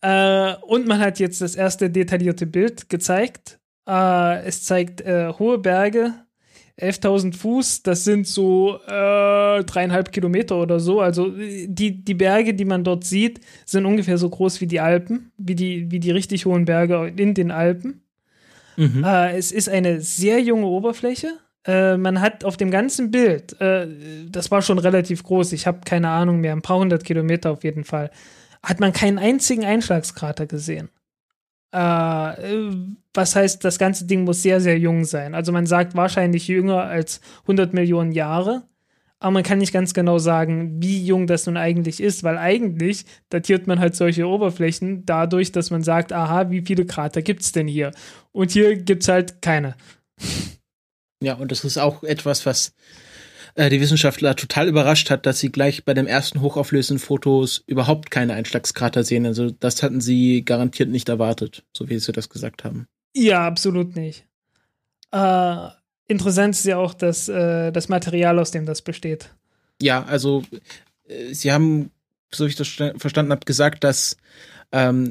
Äh, 0.00 0.56
und 0.56 0.86
man 0.86 0.98
hat 0.98 1.18
jetzt 1.18 1.40
das 1.40 1.54
erste 1.54 1.88
detaillierte 1.88 2.44
Bild 2.44 2.90
gezeigt. 2.90 3.58
Äh, 3.88 4.44
es 4.44 4.62
zeigt 4.64 5.00
äh, 5.00 5.32
hohe 5.38 5.56
Berge, 5.58 6.12
11.000 6.80 7.36
Fuß, 7.36 7.82
das 7.84 8.04
sind 8.04 8.26
so 8.26 8.80
äh, 8.86 9.62
dreieinhalb 9.62 10.10
Kilometer 10.10 10.56
oder 10.56 10.80
so. 10.80 11.00
Also 11.00 11.30
die, 11.30 12.04
die 12.04 12.14
Berge, 12.14 12.54
die 12.54 12.64
man 12.64 12.82
dort 12.82 13.04
sieht, 13.04 13.40
sind 13.64 13.86
ungefähr 13.86 14.18
so 14.18 14.28
groß 14.28 14.60
wie 14.60 14.66
die 14.66 14.80
Alpen, 14.80 15.30
wie 15.36 15.54
die, 15.54 15.90
wie 15.90 16.00
die 16.00 16.10
richtig 16.10 16.46
hohen 16.46 16.64
Berge 16.64 17.12
in 17.16 17.34
den 17.34 17.52
Alpen. 17.52 18.02
Mhm. 18.76 19.04
Äh, 19.04 19.36
es 19.36 19.52
ist 19.52 19.68
eine 19.68 20.00
sehr 20.00 20.40
junge 20.40 20.66
Oberfläche. 20.66 21.28
Äh, 21.64 21.96
man 21.96 22.20
hat 22.20 22.44
auf 22.44 22.56
dem 22.56 22.72
ganzen 22.72 23.10
Bild, 23.10 23.58
äh, 23.60 23.86
das 24.28 24.50
war 24.50 24.60
schon 24.60 24.78
relativ 24.78 25.22
groß, 25.22 25.52
ich 25.52 25.66
habe 25.66 25.80
keine 25.84 26.08
Ahnung 26.08 26.40
mehr, 26.40 26.52
ein 26.52 26.60
paar 26.60 26.78
hundert 26.78 27.04
Kilometer 27.04 27.52
auf 27.52 27.64
jeden 27.64 27.84
Fall, 27.84 28.10
hat 28.62 28.80
man 28.80 28.92
keinen 28.92 29.18
einzigen 29.18 29.64
Einschlagskrater 29.64 30.46
gesehen. 30.46 30.90
Äh, 31.74 32.70
was 33.12 33.36
heißt, 33.36 33.64
das 33.64 33.78
ganze 33.78 34.06
Ding 34.06 34.24
muss 34.24 34.42
sehr, 34.42 34.60
sehr 34.60 34.78
jung 34.78 35.04
sein. 35.04 35.34
Also 35.34 35.52
man 35.52 35.66
sagt 35.66 35.96
wahrscheinlich 35.96 36.48
jünger 36.48 36.82
als 36.82 37.20
100 37.42 37.74
Millionen 37.74 38.12
Jahre 38.12 38.62
aber 39.24 39.30
man 39.30 39.42
kann 39.42 39.56
nicht 39.56 39.72
ganz 39.72 39.94
genau 39.94 40.18
sagen, 40.18 40.82
wie 40.82 41.02
jung 41.02 41.26
das 41.26 41.46
nun 41.46 41.56
eigentlich 41.56 41.98
ist, 41.98 42.24
weil 42.24 42.36
eigentlich 42.36 43.06
datiert 43.30 43.66
man 43.66 43.80
halt 43.80 43.96
solche 43.96 44.28
Oberflächen 44.28 45.06
dadurch, 45.06 45.50
dass 45.50 45.70
man 45.70 45.82
sagt, 45.82 46.12
aha, 46.12 46.50
wie 46.50 46.60
viele 46.60 46.84
Krater 46.84 47.22
gibt 47.22 47.40
es 47.40 47.50
denn 47.50 47.66
hier? 47.66 47.92
Und 48.32 48.50
hier 48.50 48.76
gibt 48.76 49.02
es 49.02 49.08
halt 49.08 49.40
keine. 49.40 49.76
Ja, 51.22 51.36
und 51.36 51.50
das 51.50 51.64
ist 51.64 51.78
auch 51.78 52.02
etwas, 52.02 52.44
was 52.44 52.74
äh, 53.54 53.70
die 53.70 53.80
Wissenschaftler 53.80 54.36
total 54.36 54.68
überrascht 54.68 55.10
hat, 55.10 55.26
dass 55.26 55.38
sie 55.38 55.52
gleich 55.52 55.84
bei 55.84 55.94
den 55.94 56.06
ersten 56.06 56.40
hochauflösenden 56.40 57.04
Fotos 57.04 57.62
überhaupt 57.66 58.10
keine 58.10 58.34
Einschlagskrater 58.34 59.04
sehen. 59.04 59.26
Also 59.26 59.50
das 59.50 59.82
hatten 59.82 60.00
sie 60.00 60.44
garantiert 60.44 60.88
nicht 60.88 61.08
erwartet, 61.08 61.64
so 61.72 61.88
wie 61.88 61.98
sie 61.98 62.12
das 62.12 62.28
gesagt 62.28 62.64
haben. 62.64 62.86
Ja, 63.14 63.46
absolut 63.46 63.94
nicht. 63.96 64.26
Äh, 65.12 65.68
interessant 66.08 66.54
ist 66.54 66.64
ja 66.64 66.78
auch 66.78 66.94
das, 66.94 67.28
äh, 67.28 67.70
das 67.70 67.88
Material, 67.88 68.38
aus 68.38 68.50
dem 68.50 68.66
das 68.66 68.82
besteht. 68.82 69.30
Ja, 69.80 70.04
also 70.04 70.42
äh, 71.06 71.32
sie 71.32 71.52
haben, 71.52 71.90
so 72.32 72.44
wie 72.44 72.48
ich 72.48 72.56
das 72.56 72.68
verstanden 72.68 73.30
habe, 73.30 73.44
gesagt, 73.44 73.84
dass 73.84 74.16
ähm, 74.72 75.10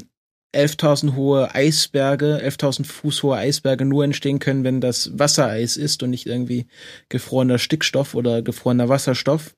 11.000 0.54 1.16
hohe 1.16 1.54
Eisberge, 1.54 2.40
11.000 2.44 2.86
Fuß 2.86 3.24
hohe 3.24 3.38
Eisberge 3.38 3.86
nur 3.86 4.04
entstehen 4.04 4.40
können, 4.40 4.64
wenn 4.64 4.82
das 4.82 5.12
Wassereis 5.18 5.78
ist 5.78 6.04
und 6.04 6.12
nicht 6.12 6.28
irgendwie 6.28 6.68
gefrorener 7.10 7.58
Stickstoff 7.58 8.16
oder 8.16 8.42
gefrorener 8.42 8.90
Wasserstoff. 8.90 9.56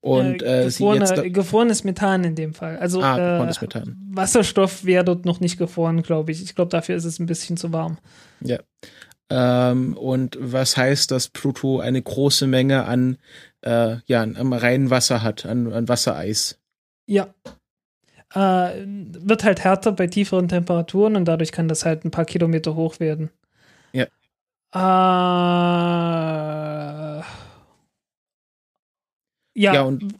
Und 0.00 0.42
äh, 0.42 0.64
gefrorene, 0.64 1.06
sie 1.06 1.14
jetzt 1.14 1.34
gefrorenes 1.34 1.82
Methan 1.84 2.24
in 2.24 2.34
dem 2.34 2.52
Fall. 2.52 2.76
Also 2.76 3.00
ah, 3.02 3.16
gefrorenes 3.16 3.56
äh, 3.56 3.60
Methan. 3.62 3.96
Wasserstoff 4.10 4.84
wäre 4.84 5.04
dort 5.04 5.24
noch 5.24 5.40
nicht 5.40 5.56
gefroren, 5.56 6.02
glaube 6.02 6.30
ich. 6.30 6.42
Ich 6.42 6.54
glaube, 6.54 6.70
dafür 6.70 6.96
ist 6.96 7.06
es 7.06 7.18
ein 7.18 7.26
bisschen 7.26 7.56
zu 7.56 7.72
warm. 7.72 7.96
Ja. 8.40 8.58
Ähm, 9.30 9.96
und 9.96 10.36
was 10.38 10.76
heißt, 10.76 11.10
dass 11.10 11.28
Pluto 11.28 11.80
eine 11.80 12.02
große 12.02 12.46
Menge 12.46 12.84
an, 12.84 13.16
äh, 13.62 13.96
ja, 14.04 14.22
am 14.22 14.52
reinen 14.52 14.90
Wasser 14.90 15.22
hat, 15.22 15.46
an, 15.46 15.72
an 15.72 15.88
Wassereis? 15.88 16.60
Ja. 17.06 17.34
Äh, 18.34 18.84
wird 18.86 19.44
halt 19.44 19.62
härter 19.62 19.92
bei 19.92 20.06
tieferen 20.08 20.48
Temperaturen 20.48 21.16
und 21.16 21.24
dadurch 21.26 21.52
kann 21.52 21.68
das 21.68 21.84
halt 21.84 22.04
ein 22.04 22.10
paar 22.10 22.24
Kilometer 22.24 22.74
hoch 22.74 22.98
werden. 23.00 23.30
Ja. 23.92 24.06
Äh, 24.74 24.78
ja, 29.56 29.74
ja, 29.74 29.82
und 29.82 30.14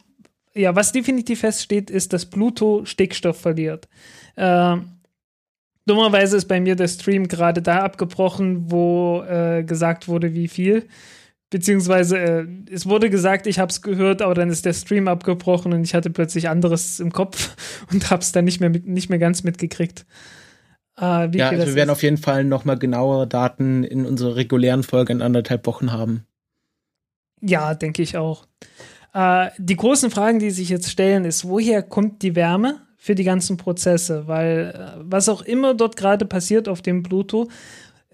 ja, 0.53 0.73
was 0.75 0.93
definitiv 0.93 1.41
feststeht, 1.41 1.89
ist, 1.89 2.13
dass 2.13 2.29
Pluto 2.29 2.85
Stickstoff 2.85 3.37
verliert. 3.41 3.89
Äh, 4.37 4.77
Dummerweise 5.87 6.37
ist 6.37 6.47
bei 6.47 6.59
mir 6.59 6.75
der 6.75 6.87
Stream 6.87 7.27
gerade 7.27 7.61
da 7.61 7.81
abgebrochen, 7.81 8.71
wo 8.71 9.21
äh, 9.21 9.63
gesagt 9.63 10.07
wurde, 10.07 10.33
wie 10.33 10.47
viel. 10.47 10.87
Beziehungsweise 11.55 12.17
äh, 12.17 12.47
es 12.69 12.85
wurde 12.85 13.09
gesagt, 13.09 13.47
ich 13.47 13.59
habe 13.59 13.69
es 13.69 13.81
gehört, 13.81 14.21
aber 14.21 14.33
dann 14.33 14.49
ist 14.49 14.65
der 14.65 14.73
Stream 14.73 15.07
abgebrochen 15.07 15.71
und 15.71 15.85
ich 15.85 15.95
hatte 15.95 16.09
plötzlich 16.09 16.49
anderes 16.49 16.99
im 16.99 17.13
Kopf 17.13 17.55
und 17.93 18.11
habe 18.11 18.21
es 18.21 18.33
dann 18.33 18.43
nicht 18.43 18.59
mehr, 18.59 18.69
mit, 18.69 18.85
nicht 18.85 19.09
mehr 19.09 19.19
ganz 19.19 19.43
mitgekriegt. 19.43 20.05
Äh, 20.99 21.29
ja, 21.37 21.47
also 21.47 21.65
wir 21.65 21.75
werden 21.75 21.91
auf 21.91 22.03
jeden 22.03 22.17
Fall 22.17 22.43
noch 22.43 22.65
mal 22.65 22.77
genauere 22.77 23.25
Daten 23.25 23.85
in 23.85 24.05
unserer 24.05 24.35
regulären 24.35 24.83
Folge 24.83 25.13
in 25.13 25.21
anderthalb 25.21 25.65
Wochen 25.65 25.93
haben. 25.93 26.25
Ja, 27.39 27.73
denke 27.73 28.01
ich 28.01 28.17
auch. 28.17 28.45
Äh, 29.13 29.47
die 29.57 29.77
großen 29.77 30.11
Fragen, 30.11 30.39
die 30.39 30.51
sich 30.51 30.67
jetzt 30.67 30.91
stellen, 30.91 31.23
ist, 31.23 31.47
woher 31.47 31.83
kommt 31.83 32.21
die 32.21 32.35
Wärme? 32.35 32.81
für 32.97 33.13
die 33.13 33.23
ganzen 33.23 33.57
Prozesse, 33.57 34.25
weil 34.25 34.73
äh, 34.75 34.99
was 34.99 35.29
auch 35.29 35.43
immer 35.43 35.75
dort 35.75 35.95
gerade 35.95 36.25
passiert 36.25 36.67
auf 36.67 36.81
dem 36.81 37.03
Pluto, 37.03 37.49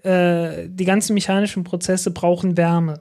äh, 0.02 0.68
die 0.68 0.84
ganzen 0.84 1.14
mechanischen 1.14 1.64
Prozesse 1.64 2.10
brauchen 2.10 2.58
Wärme. 2.58 3.00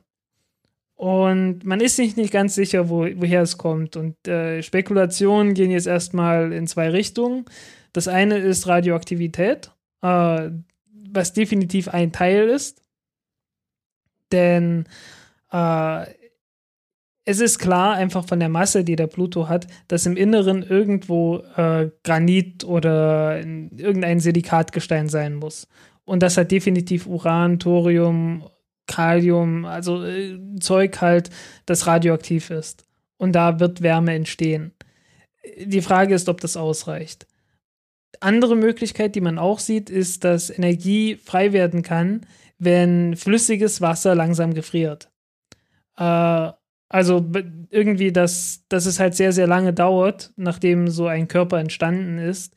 Und 1.01 1.65
man 1.65 1.81
ist 1.81 1.95
sich 1.95 2.15
nicht 2.15 2.31
ganz 2.31 2.53
sicher, 2.53 2.87
wo, 2.87 3.07
woher 3.15 3.41
es 3.41 3.57
kommt. 3.57 3.95
Und 3.95 4.27
äh, 4.27 4.61
Spekulationen 4.61 5.55
gehen 5.55 5.71
jetzt 5.71 5.87
erstmal 5.87 6.53
in 6.53 6.67
zwei 6.67 6.91
Richtungen. 6.91 7.45
Das 7.91 8.07
eine 8.07 8.37
ist 8.37 8.67
Radioaktivität, 8.67 9.71
äh, 10.03 10.51
was 11.09 11.33
definitiv 11.33 11.87
ein 11.87 12.11
Teil 12.11 12.49
ist. 12.49 12.83
Denn 14.31 14.85
äh, 15.51 16.05
es 17.25 17.39
ist 17.39 17.57
klar, 17.57 17.95
einfach 17.95 18.27
von 18.27 18.39
der 18.39 18.49
Masse, 18.49 18.83
die 18.83 18.95
der 18.95 19.07
Pluto 19.07 19.49
hat, 19.49 19.65
dass 19.87 20.05
im 20.05 20.15
Inneren 20.15 20.61
irgendwo 20.61 21.37
äh, 21.55 21.89
Granit 22.03 22.63
oder 22.63 23.39
irgendein 23.39 24.19
Silikatgestein 24.19 25.09
sein 25.09 25.33
muss. 25.33 25.67
Und 26.05 26.21
das 26.21 26.37
hat 26.37 26.51
definitiv 26.51 27.07
Uran, 27.07 27.57
Thorium, 27.57 28.43
Kalium, 28.87 29.65
also 29.65 30.03
äh, 30.03 30.39
Zeug 30.59 31.01
halt, 31.01 31.29
das 31.65 31.87
radioaktiv 31.87 32.49
ist. 32.49 32.85
Und 33.17 33.33
da 33.33 33.59
wird 33.59 33.81
Wärme 33.81 34.13
entstehen. 34.13 34.73
Die 35.63 35.81
Frage 35.81 36.15
ist, 36.15 36.29
ob 36.29 36.41
das 36.41 36.57
ausreicht. 36.57 37.27
Andere 38.19 38.55
Möglichkeit, 38.55 39.15
die 39.15 39.21
man 39.21 39.39
auch 39.39 39.59
sieht, 39.59 39.89
ist, 39.89 40.23
dass 40.23 40.49
Energie 40.49 41.15
frei 41.15 41.53
werden 41.53 41.81
kann, 41.81 42.25
wenn 42.59 43.15
flüssiges 43.15 43.81
Wasser 43.81 44.13
langsam 44.15 44.53
gefriert. 44.53 45.09
Äh, 45.97 46.51
also 46.89 47.25
irgendwie, 47.69 48.11
dass, 48.11 48.65
dass 48.67 48.85
es 48.85 48.99
halt 48.99 49.15
sehr, 49.15 49.31
sehr 49.31 49.47
lange 49.47 49.71
dauert, 49.71 50.33
nachdem 50.35 50.89
so 50.89 51.07
ein 51.07 51.29
Körper 51.29 51.57
entstanden 51.57 52.17
ist, 52.17 52.55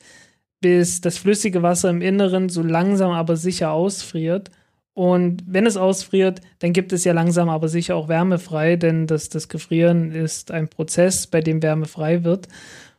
bis 0.61 1.00
das 1.00 1.19
flüssige 1.19 1.62
Wasser 1.62 1.90
im 1.90 2.02
Inneren 2.02 2.49
so 2.49 2.62
langsam 2.62 3.12
aber 3.12 3.37
sicher 3.37 3.71
ausfriert. 3.71 4.50
Und 4.94 5.42
wenn 5.46 5.66
es 5.66 5.76
ausfriert, 5.76 6.40
dann 6.60 6.72
gibt 6.72 6.92
es 6.92 7.04
ja 7.04 7.12
langsam 7.12 7.48
aber 7.48 7.68
sicher 7.68 7.96
auch 7.96 8.08
Wärme 8.08 8.38
frei, 8.38 8.76
denn 8.76 9.06
das, 9.06 9.28
das 9.28 9.48
Gefrieren 9.48 10.12
ist 10.12 10.50
ein 10.50 10.68
Prozess, 10.68 11.26
bei 11.26 11.40
dem 11.40 11.62
Wärme 11.62 11.86
frei 11.86 12.24
wird. 12.24 12.48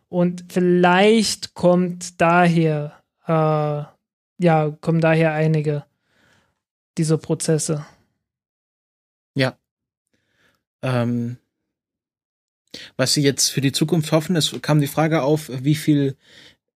Und 0.10 0.46
vielleicht 0.50 1.54
kommt 1.54 2.20
daher 2.22 2.94
äh, 3.28 3.84
ja, 4.38 4.76
kommen 4.82 5.02
daher 5.02 5.34
einige 5.34 5.86
dieser 6.98 7.18
Prozesse. 7.18 7.86
Ja. 9.36 9.58
Ähm, 10.82 11.38
was 12.98 13.14
Sie 13.14 13.22
jetzt 13.22 13.50
für 13.50 13.62
die 13.62 13.72
Zukunft 13.72 14.12
hoffen, 14.12 14.36
es 14.36 14.56
kam 14.62 14.82
die 14.82 14.88
Frage 14.88 15.24
auf, 15.24 15.50
wie 15.50 15.76
viel, 15.76 16.16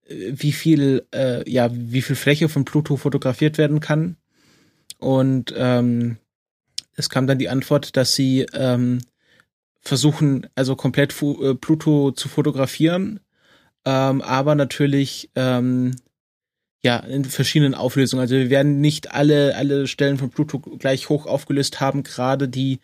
wie 0.06 0.52
viel, 0.52 1.06
äh, 1.12 1.48
ja, 1.50 1.68
wie 1.72 2.02
viel 2.02 2.16
Fläche 2.16 2.48
von 2.48 2.64
Pluto 2.64 2.96
fotografiert 2.96 3.58
werden 3.58 3.80
kann. 3.80 4.16
Und 4.98 5.52
ähm, 5.56 6.18
es 6.94 7.10
kam 7.10 7.26
dann 7.26 7.38
die 7.38 7.48
Antwort, 7.48 7.96
dass 7.96 8.14
sie 8.14 8.46
ähm, 8.52 9.00
versuchen, 9.80 10.46
also 10.54 10.76
komplett 10.76 11.12
Fu 11.12 11.42
äh, 11.42 11.54
Pluto 11.54 12.10
zu 12.12 12.28
fotografieren, 12.28 13.20
ähm, 13.84 14.22
aber 14.22 14.54
natürlich 14.54 15.30
ähm, 15.36 15.96
ja 16.82 16.98
in 16.98 17.24
verschiedenen 17.24 17.74
Auflösungen. 17.74 18.22
Also 18.22 18.34
wir 18.34 18.50
werden 18.50 18.80
nicht 18.80 19.12
alle 19.12 19.54
alle 19.56 19.86
Stellen 19.86 20.18
von 20.18 20.30
Pluto 20.30 20.58
gleich 20.58 21.08
hoch 21.08 21.26
aufgelöst 21.26 21.80
haben. 21.80 22.02
Gerade 22.02 22.48
die 22.48 22.80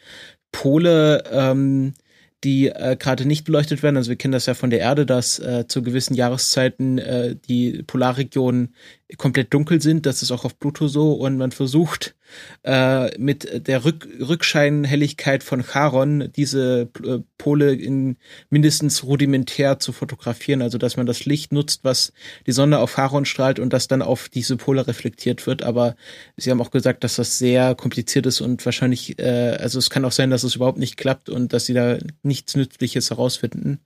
Pole 0.52 1.24
ähm, 1.30 1.94
die 2.44 2.68
äh, 2.68 2.96
gerade 2.98 3.24
nicht 3.24 3.44
beleuchtet 3.44 3.82
werden. 3.82 3.96
Also 3.96 4.10
wir 4.10 4.16
kennen 4.16 4.32
das 4.32 4.46
ja 4.46 4.54
von 4.54 4.70
der 4.70 4.80
Erde, 4.80 5.06
dass 5.06 5.38
äh, 5.38 5.66
zu 5.68 5.82
gewissen 5.82 6.14
Jahreszeiten 6.14 6.98
äh, 6.98 7.36
die 7.36 7.82
Polarregionen 7.86 8.74
komplett 9.18 9.52
dunkel 9.52 9.80
sind. 9.80 10.06
Das 10.06 10.22
ist 10.22 10.30
auch 10.30 10.44
auf 10.44 10.58
Pluto 10.58 10.88
so 10.88 11.12
und 11.12 11.36
man 11.36 11.52
versucht 11.52 12.14
äh, 12.62 13.16
mit 13.18 13.66
der 13.66 13.84
Rück 13.84 14.08
Rückscheinhelligkeit 14.20 15.42
von 15.42 15.62
Charon 15.62 16.30
diese 16.34 16.88
äh, 17.04 17.18
Pole 17.38 17.74
in 17.74 18.16
mindestens 18.50 19.04
rudimentär 19.04 19.78
zu 19.78 19.92
fotografieren, 19.92 20.62
also 20.62 20.78
dass 20.78 20.96
man 20.96 21.06
das 21.06 21.24
Licht 21.24 21.52
nutzt, 21.52 21.84
was 21.84 22.12
die 22.46 22.52
Sonne 22.52 22.78
auf 22.78 22.94
Charon 22.94 23.24
strahlt 23.24 23.58
und 23.58 23.72
das 23.72 23.88
dann 23.88 24.02
auf 24.02 24.28
diese 24.28 24.56
Pole 24.56 24.86
reflektiert 24.86 25.46
wird. 25.46 25.62
Aber 25.62 25.96
sie 26.36 26.50
haben 26.50 26.60
auch 26.60 26.70
gesagt, 26.70 27.04
dass 27.04 27.16
das 27.16 27.38
sehr 27.38 27.74
kompliziert 27.74 28.26
ist 28.26 28.40
und 28.40 28.64
wahrscheinlich, 28.64 29.18
äh, 29.18 29.56
also 29.60 29.78
es 29.78 29.90
kann 29.90 30.04
auch 30.04 30.12
sein, 30.12 30.30
dass 30.30 30.44
es 30.44 30.56
überhaupt 30.56 30.78
nicht 30.78 30.96
klappt 30.96 31.28
und 31.28 31.52
dass 31.52 31.66
sie 31.66 31.74
da 31.74 31.98
nichts 32.32 32.56
Nützliches 32.56 33.10
herausfinden 33.10 33.80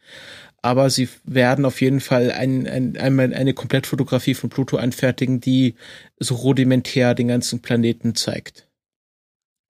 aber 0.67 0.91
sie 0.91 1.09
werden 1.23 1.65
auf 1.65 1.81
jeden 1.81 2.01
Fall 2.01 2.33
ein, 2.33 2.67
ein, 2.67 2.97
einmal 2.97 3.33
eine 3.33 3.55
Komplettfotografie 3.55 4.35
von 4.35 4.51
Pluto 4.51 4.79
anfertigen, 4.79 5.41
die 5.41 5.77
so 6.19 6.35
rudimentär 6.35 7.15
den 7.15 7.29
ganzen 7.29 7.63
Planeten 7.63 8.17
zeigt. 8.17 8.67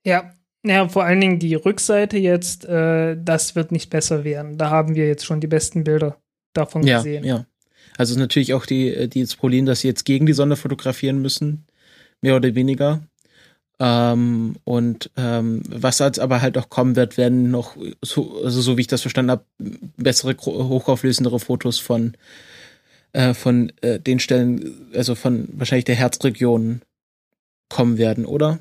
Ja, 0.06 0.32
ja, 0.64 0.88
vor 0.88 1.04
allen 1.04 1.20
Dingen 1.20 1.38
die 1.38 1.54
Rückseite 1.54 2.16
jetzt, 2.16 2.64
äh, 2.64 3.14
das 3.22 3.54
wird 3.54 3.72
nicht 3.72 3.90
besser 3.90 4.24
werden. 4.24 4.56
Da 4.56 4.70
haben 4.70 4.94
wir 4.94 5.06
jetzt 5.06 5.26
schon 5.26 5.40
die 5.40 5.46
besten 5.46 5.84
Bilder 5.84 6.16
davon 6.54 6.82
ja, 6.82 6.96
gesehen. 6.96 7.24
Ja, 7.24 7.44
also 7.98 8.18
natürlich 8.18 8.54
auch 8.54 8.64
die, 8.64 9.10
die 9.10 9.20
das 9.20 9.36
Problem, 9.36 9.66
dass 9.66 9.80
sie 9.80 9.88
jetzt 9.88 10.04
gegen 10.04 10.24
die 10.24 10.32
Sonne 10.32 10.56
fotografieren 10.56 11.20
müssen, 11.20 11.66
mehr 12.22 12.36
oder 12.36 12.54
weniger. 12.54 13.06
Ähm, 13.78 14.56
und 14.64 15.10
ähm, 15.16 15.62
was 15.68 16.00
als 16.00 16.18
aber 16.18 16.40
halt 16.40 16.56
auch 16.56 16.70
kommen 16.70 16.96
wird, 16.96 17.18
werden 17.18 17.50
noch, 17.50 17.76
so, 18.00 18.42
also 18.42 18.60
so 18.62 18.76
wie 18.76 18.82
ich 18.82 18.86
das 18.86 19.02
verstanden 19.02 19.32
habe, 19.32 19.44
bessere, 19.96 20.34
hochauflösendere 20.38 21.38
Fotos 21.38 21.78
von, 21.78 22.16
äh, 23.12 23.34
von 23.34 23.72
äh, 23.82 24.00
den 24.00 24.18
Stellen, 24.18 24.90
also 24.94 25.14
von 25.14 25.48
wahrscheinlich 25.52 25.84
der 25.84 25.96
Herzregion 25.96 26.80
kommen 27.68 27.98
werden, 27.98 28.24
oder? 28.24 28.60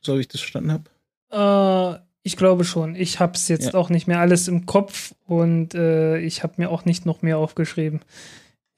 So 0.00 0.16
wie 0.16 0.20
ich 0.20 0.28
das 0.28 0.40
verstanden 0.40 0.72
habe? 0.72 1.96
Äh, 1.96 2.00
ich 2.24 2.36
glaube 2.36 2.64
schon. 2.64 2.96
Ich 2.96 3.20
habe 3.20 3.34
es 3.34 3.48
jetzt 3.48 3.72
ja. 3.72 3.74
auch 3.74 3.90
nicht 3.90 4.08
mehr 4.08 4.20
alles 4.20 4.48
im 4.48 4.66
Kopf 4.66 5.14
und 5.26 5.74
äh, 5.74 6.18
ich 6.18 6.42
habe 6.42 6.54
mir 6.56 6.70
auch 6.70 6.84
nicht 6.84 7.06
noch 7.06 7.22
mehr 7.22 7.38
aufgeschrieben. 7.38 8.00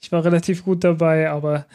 Ich 0.02 0.12
war 0.12 0.24
relativ 0.24 0.64
gut 0.64 0.84
dabei, 0.84 1.30
aber 1.30 1.66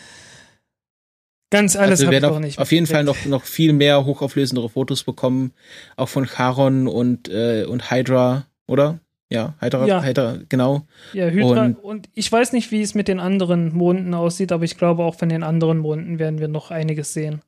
Ganz 1.51 1.75
alles 1.75 2.01
also 2.01 2.05
wir 2.05 2.11
werden 2.11 2.25
auf, 2.25 2.39
nicht 2.39 2.59
auf 2.59 2.71
jeden 2.71 2.87
Fall 2.87 3.03
noch, 3.03 3.25
noch 3.25 3.43
viel 3.43 3.71
mehr 3.71 4.03
hochauflösendere 4.03 4.69
Fotos 4.69 5.03
bekommen, 5.03 5.53
auch 5.95 6.09
von 6.09 6.25
Charon 6.25 6.87
und, 6.87 7.29
äh, 7.29 7.65
und 7.65 7.91
Hydra, 7.91 8.47
oder? 8.67 8.99
Ja, 9.29 9.55
Hydra, 9.59 9.87
ja. 9.87 10.03
Hydra 10.03 10.39
genau. 10.49 10.85
Ja, 11.13 11.27
Hydra. 11.27 11.65
Und, 11.65 11.75
und, 11.75 12.09
ich 12.13 12.31
weiß 12.31 12.53
nicht, 12.53 12.71
wie 12.71 12.81
es 12.81 12.95
mit 12.95 13.07
den 13.07 13.19
anderen 13.19 13.73
Monden 13.75 14.13
aussieht, 14.13 14.51
aber 14.51 14.63
ich 14.63 14.77
glaube, 14.77 15.03
auch 15.03 15.15
von 15.15 15.29
den 15.29 15.43
anderen 15.43 15.79
Monden 15.79 16.19
werden 16.19 16.39
wir 16.39 16.47
noch 16.47 16.71
einiges 16.71 17.13
sehen. 17.13 17.41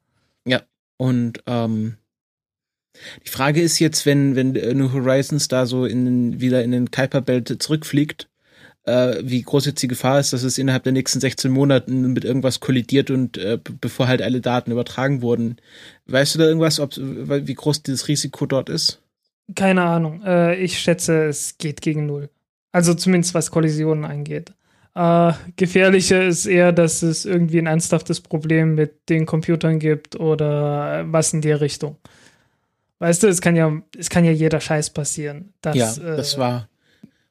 Ja, 0.46 0.62
und 0.98 1.44
ähm, 1.46 1.98
die 3.26 3.30
Frage 3.30 3.62
ist 3.62 3.80
jetzt, 3.80 4.06
wenn, 4.06 4.36
wenn 4.36 4.54
New 4.54 4.92
Horizons 4.92 5.48
da 5.48 5.66
so 5.66 5.86
in, 5.86 6.40
wieder 6.40 6.64
in 6.64 6.72
den 6.72 6.92
Kuiper 6.92 7.22
Belt 7.22 7.62
zurückfliegt, 7.62 8.28
äh, 8.88 9.22
wie 9.22 9.42
groß 9.42 9.66
jetzt 9.66 9.84
die 9.84 9.88
Gefahr 9.88 10.20
ist, 10.20 10.34
dass 10.34 10.44
es 10.44 10.58
innerhalb 10.58 10.84
der 10.84 10.94
nächsten 10.94 11.20
16 11.20 11.52
Monaten 11.52 12.14
mit 12.14 12.24
irgendwas 12.24 12.60
kollidiert 12.60 13.12
und 13.12 13.38
äh, 13.38 13.60
bevor 13.82 14.08
halt 14.08 14.22
alle 14.22 14.42
Daten 14.42 14.72
übertragen 14.72 15.22
wurden. 15.22 15.58
Weißt 16.06 16.36
du 16.36 16.40
da 16.40 16.46
irgendwas, 16.46 16.80
ob, 16.80 16.96
wie 16.96 17.54
groß 17.54 17.84
dieses 17.84 18.08
Risiko 18.08 18.46
dort 18.46 18.70
ist? 18.70 19.02
Keine 19.56 19.84
Ahnung. 19.84 20.22
Äh, 20.26 20.56
ich 20.56 20.80
schätze, 20.80 21.26
es 21.26 21.58
geht 21.58 21.82
gegen 21.82 22.06
null. 22.06 22.30
Also 22.72 22.94
zumindest 22.94 23.34
was 23.34 23.52
Kollisionen 23.52 24.06
angeht. 24.06 24.54
Äh, 24.96 25.34
gefährlicher 25.58 26.26
ist 26.26 26.46
eher, 26.46 26.72
dass 26.72 27.02
es 27.02 27.26
irgendwie 27.26 27.60
ein 27.60 27.68
ernsthaftes 27.68 28.22
Problem 28.22 28.76
mit 28.76 29.10
den 29.10 29.26
Computern 29.26 29.80
gibt 29.80 30.16
oder 30.18 31.06
was 31.12 31.34
in 31.34 31.42
der 31.42 31.60
Richtung. 31.60 31.98
Weißt 33.00 33.22
du, 33.22 33.28
es 33.28 33.42
kann 33.42 33.56
ja, 33.56 33.72
es 33.98 34.10
kann 34.10 34.26
ja 34.26 34.32
jeder 34.32 34.60
Scheiß 34.60 34.92
passieren. 34.92 35.54
Dass, 35.62 35.76
ja, 35.76 35.94
das 35.94 36.36
äh, 36.36 36.38
war 36.38 36.70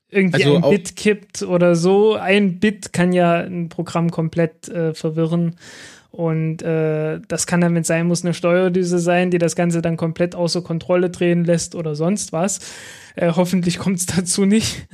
irgendwie 0.08 0.44
also 0.44 0.56
ein 0.56 0.70
Bit 0.70 0.96
kippt 0.96 1.42
oder 1.42 1.74
so. 1.74 2.14
Ein 2.14 2.60
Bit 2.60 2.92
kann 2.92 3.12
ja 3.12 3.40
ein 3.40 3.68
Programm 3.68 4.10
komplett 4.10 4.68
äh, 4.68 4.94
verwirren. 4.94 5.56
Und 6.10 6.62
äh, 6.62 7.20
das 7.28 7.46
kann 7.46 7.60
dann, 7.60 7.74
wenn 7.74 7.82
es 7.82 7.88
sein 7.88 8.06
muss, 8.06 8.24
eine 8.24 8.32
Steuerdüse 8.32 8.98
sein, 8.98 9.30
die 9.30 9.38
das 9.38 9.54
Ganze 9.54 9.82
dann 9.82 9.98
komplett 9.98 10.34
außer 10.34 10.62
Kontrolle 10.62 11.10
drehen 11.10 11.44
lässt 11.44 11.74
oder 11.74 11.94
sonst 11.94 12.32
was. 12.32 12.60
Äh, 13.16 13.32
hoffentlich 13.36 13.78
kommt 13.78 13.98
es 13.98 14.06
dazu 14.16 14.46
nicht. 14.46 14.86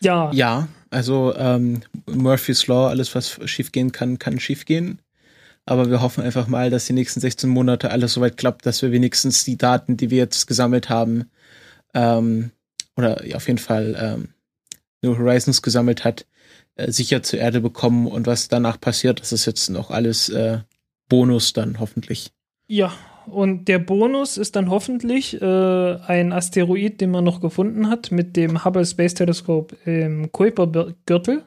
ja. 0.00 0.32
Ja, 0.32 0.68
also 0.90 1.34
ähm, 1.36 1.82
Murphy's 2.06 2.66
Law, 2.66 2.88
alles 2.88 3.14
was 3.14 3.38
schiefgehen 3.48 3.92
kann, 3.92 4.18
kann 4.18 4.40
schiefgehen. 4.40 5.00
Aber 5.66 5.88
wir 5.88 6.02
hoffen 6.02 6.24
einfach 6.24 6.46
mal, 6.46 6.70
dass 6.70 6.86
die 6.86 6.92
nächsten 6.92 7.20
16 7.20 7.48
Monate 7.48 7.90
alles 7.90 8.12
soweit 8.12 8.36
klappt, 8.36 8.66
dass 8.66 8.82
wir 8.82 8.92
wenigstens 8.92 9.44
die 9.44 9.56
Daten, 9.56 9.96
die 9.96 10.10
wir 10.10 10.18
jetzt 10.18 10.46
gesammelt 10.46 10.90
haben, 10.90 11.30
ähm, 11.94 12.50
oder 12.96 13.22
auf 13.34 13.46
jeden 13.46 13.58
Fall 13.58 13.96
ähm, 13.98 14.28
New 15.02 15.16
Horizons 15.18 15.62
gesammelt 15.62 16.04
hat, 16.04 16.26
äh, 16.76 16.90
sicher 16.90 17.22
zur 17.22 17.38
Erde 17.38 17.60
bekommen 17.60 18.06
und 18.06 18.26
was 18.26 18.48
danach 18.48 18.80
passiert, 18.80 19.20
das 19.20 19.32
ist 19.32 19.46
jetzt 19.46 19.68
noch 19.70 19.90
alles 19.90 20.28
äh, 20.28 20.60
Bonus 21.08 21.52
dann 21.52 21.78
hoffentlich. 21.80 22.32
Ja, 22.66 22.92
und 23.26 23.68
der 23.68 23.78
Bonus 23.78 24.36
ist 24.36 24.56
dann 24.56 24.70
hoffentlich 24.70 25.40
äh, 25.40 25.96
ein 26.06 26.32
Asteroid, 26.32 27.00
den 27.00 27.10
man 27.10 27.24
noch 27.24 27.40
gefunden 27.40 27.88
hat 27.88 28.10
mit 28.10 28.36
dem 28.36 28.64
Hubble 28.64 28.84
Space 28.84 29.14
Telescope 29.14 29.76
im 29.84 30.30
Kuiper-Gürtel. 30.32 31.44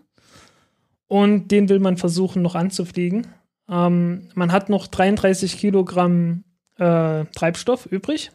Und 1.08 1.52
den 1.52 1.70
will 1.70 1.80
man 1.80 1.98
versuchen 1.98 2.42
noch 2.42 2.56
anzufliegen. 2.56 3.28
Ähm, 3.70 4.30
man 4.34 4.52
hat 4.52 4.70
noch 4.70 4.88
33 4.88 5.58
Kilogramm 5.58 6.44
äh, 6.78 7.26
Treibstoff 7.36 7.86
übrig. 7.86 8.32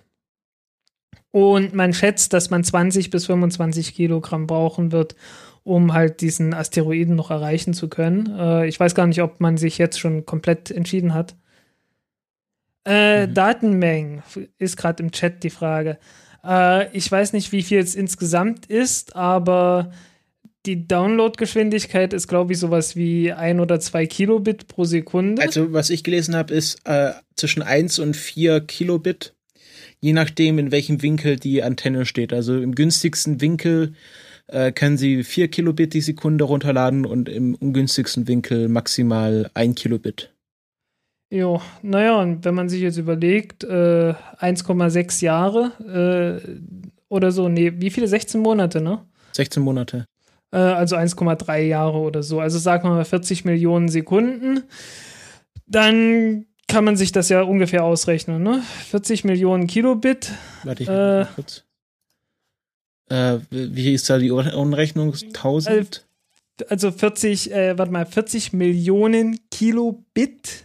Und 1.33 1.75
man 1.75 1.95
schätzt, 1.95 2.35
dass 2.35 2.51
man 2.51 2.63
20 2.63 3.11
bis 3.11 3.27
25 3.27 3.95
Kilogramm 3.95 4.47
brauchen 4.47 4.93
wird, 4.93 5.17
um 5.65 5.95
halt 5.95 6.21
diesen 6.21 6.55
Asteroiden 6.55 7.17
noch 7.17 7.31
erreichen 7.31 7.75
zu 7.75 7.89
können. 7.89 8.27
Äh, 8.39 8.69
ich 8.69 8.79
weiß 8.79 8.95
gar 8.95 9.07
nicht, 9.07 9.23
ob 9.23 9.41
man 9.41 9.57
sich 9.57 9.79
jetzt 9.79 9.99
schon 9.99 10.27
komplett 10.27 10.71
entschieden 10.71 11.15
hat. 11.15 11.35
Äh, 12.85 13.27
mhm. 13.27 13.35
Datenmengen 13.35 14.23
ist 14.59 14.77
gerade 14.77 15.03
im 15.03 15.11
Chat 15.11 15.43
die 15.43 15.51
Frage. 15.51 15.99
Äh, 16.45 16.95
ich 16.97 17.11
weiß 17.11 17.33
nicht, 17.33 17.51
wie 17.53 17.63
viel 17.63 17.79
es 17.79 17.95
insgesamt 17.95 18.67
ist, 18.67 19.17
aber 19.17 19.93
die 20.67 20.87
Downloadgeschwindigkeit 20.87 22.13
ist, 22.13 22.29
glaube 22.29 22.53
ich, 22.53 22.59
sowas 22.59 22.95
wie 22.95 23.33
ein 23.33 23.59
oder 23.59 23.81
zwei 23.81 24.07
Kilobit 24.07 24.69
pro 24.69 24.85
Sekunde. 24.85 25.43
Also, 25.43 25.73
was 25.73 25.91
ich 25.91 26.05
gelesen 26.05 26.37
habe, 26.37 26.55
ist 26.55 26.81
äh, 26.85 27.13
zwischen 27.37 27.63
1 27.63 27.99
und 27.99 28.17
4 28.17 28.61
Kilobit 28.61 29.35
je 30.03 30.13
nachdem, 30.13 30.59
in 30.59 30.73
welchem 30.73 31.01
Winkel 31.01 31.37
die 31.37 31.63
Antenne 31.63 32.05
steht. 32.05 32.33
Also 32.33 32.61
im 32.61 32.75
günstigsten 32.75 33.41
Winkel 33.41 33.95
äh, 34.49 34.73
können 34.73 34.99
Sie 34.99 35.23
4 35.23 35.49
Kilobit 35.49 35.95
die 35.95 36.01
Sekunde 36.01 36.45
runterladen 36.45 37.07
und 37.07 37.29
im 37.29 37.55
ungünstigsten 37.55 38.29
Winkel 38.29 38.69
maximal 38.69 39.51
1 39.55 39.81
Kilobit. 39.81 40.35
Jo, 41.31 41.63
naja, 41.81 42.21
und 42.21 42.45
wenn 42.45 42.55
man 42.55 42.69
sich 42.69 42.83
jetzt 42.83 42.99
überlegt, 42.99 43.65
äh, 43.65 44.13
1,6 44.39 45.25
Jahre 45.25 46.43
äh, 46.45 46.59
oder 47.09 47.33
so, 47.33 47.49
nee, 47.49 47.73
wie 47.77 47.91
viele? 47.91 48.07
16 48.07 48.41
Monate, 48.41 48.83
ne? 48.83 49.07
16 49.33 49.63
Monate. 49.63 50.05
Äh, 50.51 50.59
also 50.59 50.97
1,3 50.97 51.61
Jahre 51.61 51.99
oder 51.99 52.23
so. 52.23 52.41
Also 52.41 52.59
sagen 52.59 52.85
wir 52.85 52.91
mal 52.91 53.05
40 53.05 53.45
Millionen 53.47 53.89
Sekunden. 53.89 54.65
Dann 55.67 56.47
kann 56.73 56.85
man 56.85 56.97
sich 56.97 57.13
das 57.13 57.29
ja 57.29 57.43
ungefähr 57.43 57.85
ausrechnen, 57.85 58.43
ne? 58.43 58.63
40 58.89 59.25
Millionen 59.25 59.67
Kilobit. 59.67 60.33
Warte, 60.65 60.83
ich 60.83 60.89
äh, 60.89 61.27
kurz. 61.35 61.65
Äh, 63.11 63.41
wie 63.51 63.93
ist 63.93 64.09
da 64.09 64.19
die 64.19 64.31
Umrechnung? 64.31 65.15
1000? 65.15 66.07
also 66.69 66.91
40, 66.91 67.53
äh, 67.53 67.77
warte 67.77 67.93
mal, 67.93 68.07
40 68.07 68.53
Millionen 68.55 69.39
Kilobit. 69.51 70.65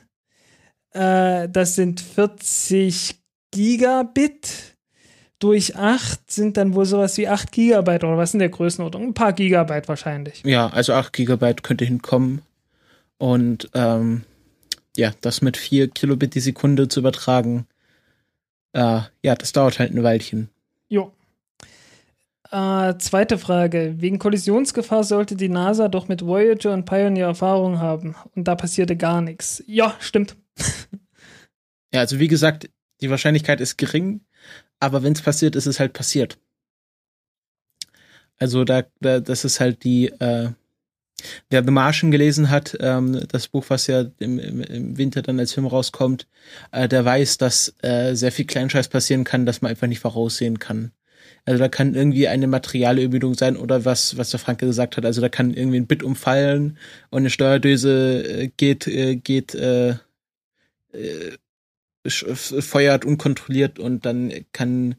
Äh, 0.93 1.49
das 1.49 1.75
sind 1.75 1.99
40 1.99 3.15
Gigabit 3.51 4.75
durch 5.39 5.75
8 5.75 6.31
sind 6.31 6.57
dann 6.57 6.73
wohl 6.73 6.85
sowas 6.85 7.17
wie 7.17 7.27
8 7.27 7.51
Gigabyte 7.51 8.03
oder 8.03 8.17
was 8.17 8.33
in 8.33 8.39
der 8.39 8.49
Größenordnung? 8.49 9.07
Ein 9.07 9.13
paar 9.13 9.33
Gigabyte 9.33 9.87
wahrscheinlich. 9.87 10.41
Ja, 10.43 10.67
also 10.67 10.93
8 10.93 11.13
Gigabyte 11.13 11.63
könnte 11.63 11.85
hinkommen. 11.85 12.41
Und 13.17 13.69
ähm, 13.73 14.23
ja, 14.97 15.13
das 15.21 15.41
mit 15.41 15.57
4 15.57 15.89
Kilobit 15.89 16.35
die 16.35 16.39
Sekunde 16.39 16.87
zu 16.87 16.99
übertragen, 16.99 17.67
äh, 18.73 19.01
ja, 19.21 19.35
das 19.35 19.53
dauert 19.53 19.79
halt 19.79 19.91
ein 19.91 20.03
Weilchen. 20.03 20.49
Jo. 20.89 21.13
Äh, 22.51 22.97
zweite 22.97 23.37
Frage. 23.37 23.95
Wegen 23.97 24.19
Kollisionsgefahr 24.19 25.03
sollte 25.03 25.35
die 25.35 25.49
NASA 25.49 25.87
doch 25.87 26.07
mit 26.07 26.25
Voyager 26.25 26.73
und 26.73 26.85
Pioneer 26.85 27.27
Erfahrung 27.27 27.79
haben. 27.79 28.15
Und 28.35 28.47
da 28.47 28.55
passierte 28.55 28.95
gar 28.95 29.21
nichts. 29.21 29.63
Ja, 29.67 29.95
stimmt. 29.99 30.35
ja, 31.93 31.99
also 31.99 32.19
wie 32.19 32.27
gesagt, 32.27 32.69
die 33.01 33.09
Wahrscheinlichkeit 33.09 33.61
ist 33.61 33.77
gering, 33.77 34.21
aber 34.79 35.03
wenn 35.03 35.13
es 35.13 35.21
passiert, 35.21 35.55
ist 35.55 35.67
es 35.67 35.79
halt 35.79 35.93
passiert. 35.93 36.39
Also 38.39 38.63
da, 38.63 38.83
da 38.99 39.19
das 39.19 39.45
ist 39.45 39.59
halt 39.59 39.83
die, 39.83 40.07
äh, 40.07 40.51
wer 41.49 41.63
The 41.63 41.71
Martian 41.71 42.11
gelesen 42.11 42.49
hat, 42.49 42.77
ähm, 42.79 43.25
das 43.29 43.47
Buch, 43.47 43.65
was 43.69 43.87
ja 43.87 44.05
im, 44.19 44.39
im, 44.39 44.97
Winter 44.97 45.21
dann 45.21 45.39
als 45.39 45.53
Film 45.53 45.65
rauskommt, 45.65 46.27
äh, 46.71 46.87
der 46.87 47.05
weiß, 47.05 47.37
dass 47.37 47.75
äh, 47.81 48.13
sehr 48.15 48.31
viel 48.31 48.45
Kleinscheiß 48.45 48.89
passieren 48.89 49.23
kann, 49.23 49.45
dass 49.45 49.61
man 49.61 49.71
einfach 49.71 49.87
nicht 49.87 49.99
voraussehen 49.99 50.59
kann. 50.59 50.91
Also 51.45 51.59
da 51.59 51.69
kann 51.69 51.95
irgendwie 51.95 52.27
eine 52.27 52.47
Materialermüdung 52.47 53.33
sein 53.33 53.55
oder 53.55 53.85
was, 53.85 54.17
was 54.17 54.31
der 54.31 54.39
Franke 54.39 54.65
gesagt 54.65 54.97
hat. 54.97 55.05
Also 55.05 55.21
da 55.21 55.29
kann 55.29 55.53
irgendwie 55.53 55.77
ein 55.77 55.87
Bit 55.87 56.03
umfallen 56.03 56.77
und 57.09 57.19
eine 57.19 57.29
Steuerdöse 57.29 58.23
äh, 58.23 58.47
geht, 58.49 58.85
äh, 58.87 59.15
geht, 59.15 59.55
äh, 59.55 59.95
äh, 60.91 61.37
feuert 62.05 63.05
unkontrolliert 63.05 63.79
und 63.79 64.05
dann 64.05 64.33
kann, 64.51 64.95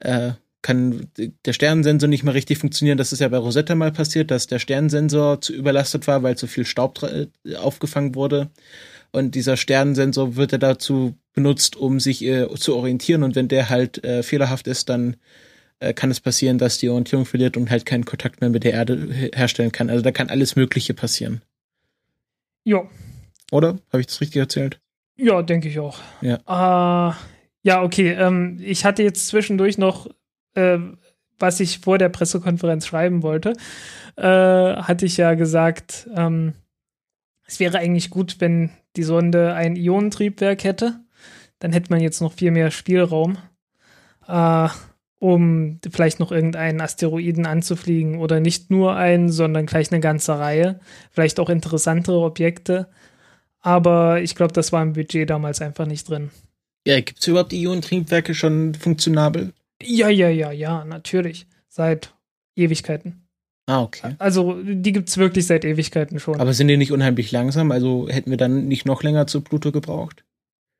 äh, 0.00 0.32
kann 0.66 1.06
der 1.44 1.52
Sternensensor 1.52 2.08
nicht 2.08 2.24
mehr 2.24 2.34
richtig 2.34 2.58
funktionieren. 2.58 2.98
Das 2.98 3.12
ist 3.12 3.20
ja 3.20 3.28
bei 3.28 3.36
Rosetta 3.36 3.76
mal 3.76 3.92
passiert, 3.92 4.32
dass 4.32 4.48
der 4.48 4.58
Sternensensor 4.58 5.40
zu 5.40 5.52
überlastet 5.52 6.08
war, 6.08 6.24
weil 6.24 6.36
zu 6.36 6.48
viel 6.48 6.64
Staub 6.64 7.06
aufgefangen 7.56 8.16
wurde. 8.16 8.50
Und 9.12 9.36
dieser 9.36 9.56
Sternensensor 9.56 10.34
wird 10.34 10.50
ja 10.50 10.58
dazu 10.58 11.14
benutzt, 11.34 11.76
um 11.76 12.00
sich 12.00 12.24
äh, 12.24 12.52
zu 12.56 12.74
orientieren. 12.74 13.22
Und 13.22 13.36
wenn 13.36 13.46
der 13.46 13.70
halt 13.70 14.02
äh, 14.02 14.24
fehlerhaft 14.24 14.66
ist, 14.66 14.88
dann 14.88 15.16
äh, 15.78 15.94
kann 15.94 16.10
es 16.10 16.18
passieren, 16.18 16.58
dass 16.58 16.78
die 16.78 16.88
Orientierung 16.88 17.26
verliert 17.26 17.56
und 17.56 17.70
halt 17.70 17.86
keinen 17.86 18.04
Kontakt 18.04 18.40
mehr 18.40 18.50
mit 18.50 18.64
der 18.64 18.72
Erde 18.72 19.08
herstellen 19.34 19.70
kann. 19.70 19.88
Also 19.88 20.02
da 20.02 20.10
kann 20.10 20.30
alles 20.30 20.56
Mögliche 20.56 20.94
passieren. 20.94 21.42
Ja. 22.64 22.82
Oder? 23.52 23.78
Habe 23.92 24.00
ich 24.00 24.08
das 24.08 24.20
richtig 24.20 24.40
erzählt? 24.40 24.80
Ja, 25.16 25.42
denke 25.42 25.68
ich 25.68 25.78
auch. 25.78 26.00
Ja. 26.22 27.16
Ja, 27.62 27.82
okay. 27.82 28.12
Ähm, 28.12 28.58
ich 28.60 28.84
hatte 28.84 29.02
jetzt 29.02 29.28
zwischendurch 29.28 29.76
noch, 29.76 30.08
äh, 30.56 30.78
was 31.38 31.60
ich 31.60 31.80
vor 31.80 31.98
der 31.98 32.08
Pressekonferenz 32.08 32.86
schreiben 32.86 33.22
wollte, 33.22 33.52
äh, 34.16 34.22
hatte 34.22 35.06
ich 35.06 35.16
ja 35.16 35.34
gesagt, 35.34 36.08
ähm, 36.14 36.54
es 37.46 37.60
wäre 37.60 37.78
eigentlich 37.78 38.10
gut, 38.10 38.36
wenn 38.40 38.70
die 38.96 39.02
Sonde 39.02 39.54
ein 39.54 39.76
Ionentriebwerk 39.76 40.64
hätte. 40.64 41.00
Dann 41.58 41.72
hätte 41.72 41.90
man 41.90 42.00
jetzt 42.00 42.20
noch 42.20 42.32
viel 42.32 42.50
mehr 42.50 42.70
Spielraum. 42.70 43.38
Äh, 44.26 44.68
um 45.18 45.80
vielleicht 45.90 46.20
noch 46.20 46.30
irgendeinen 46.30 46.80
Asteroiden 46.80 47.46
anzufliegen 47.46 48.18
oder 48.18 48.40
nicht 48.40 48.70
nur 48.70 48.96
einen, 48.96 49.30
sondern 49.30 49.66
gleich 49.66 49.90
eine 49.90 50.00
ganze 50.00 50.38
Reihe. 50.38 50.80
Vielleicht 51.10 51.40
auch 51.40 51.48
interessantere 51.48 52.18
Objekte. 52.18 52.88
Aber 53.60 54.20
ich 54.20 54.34
glaube, 54.34 54.52
das 54.52 54.72
war 54.72 54.82
im 54.82 54.92
Budget 54.92 55.28
damals 55.28 55.60
einfach 55.60 55.86
nicht 55.86 56.08
drin. 56.08 56.30
Ja, 56.86 57.00
gibt 57.00 57.20
es 57.20 57.26
überhaupt 57.26 57.52
Ionentriebwerke 57.52 58.34
schon 58.34 58.74
funktionabel? 58.74 59.52
Ja, 59.82 60.08
ja, 60.08 60.28
ja, 60.28 60.52
ja, 60.52 60.84
natürlich. 60.84 61.46
Seit 61.68 62.14
Ewigkeiten. 62.54 63.26
Ah, 63.66 63.82
okay. 63.82 64.14
Also, 64.18 64.62
die 64.62 64.92
gibt 64.92 65.08
es 65.08 65.18
wirklich 65.18 65.46
seit 65.46 65.64
Ewigkeiten 65.64 66.20
schon. 66.20 66.40
Aber 66.40 66.52
sind 66.52 66.68
die 66.68 66.76
nicht 66.76 66.92
unheimlich 66.92 67.32
langsam? 67.32 67.72
Also 67.72 68.08
hätten 68.08 68.30
wir 68.30 68.36
dann 68.36 68.68
nicht 68.68 68.86
noch 68.86 69.02
länger 69.02 69.26
zu 69.26 69.40
Pluto 69.40 69.72
gebraucht? 69.72 70.24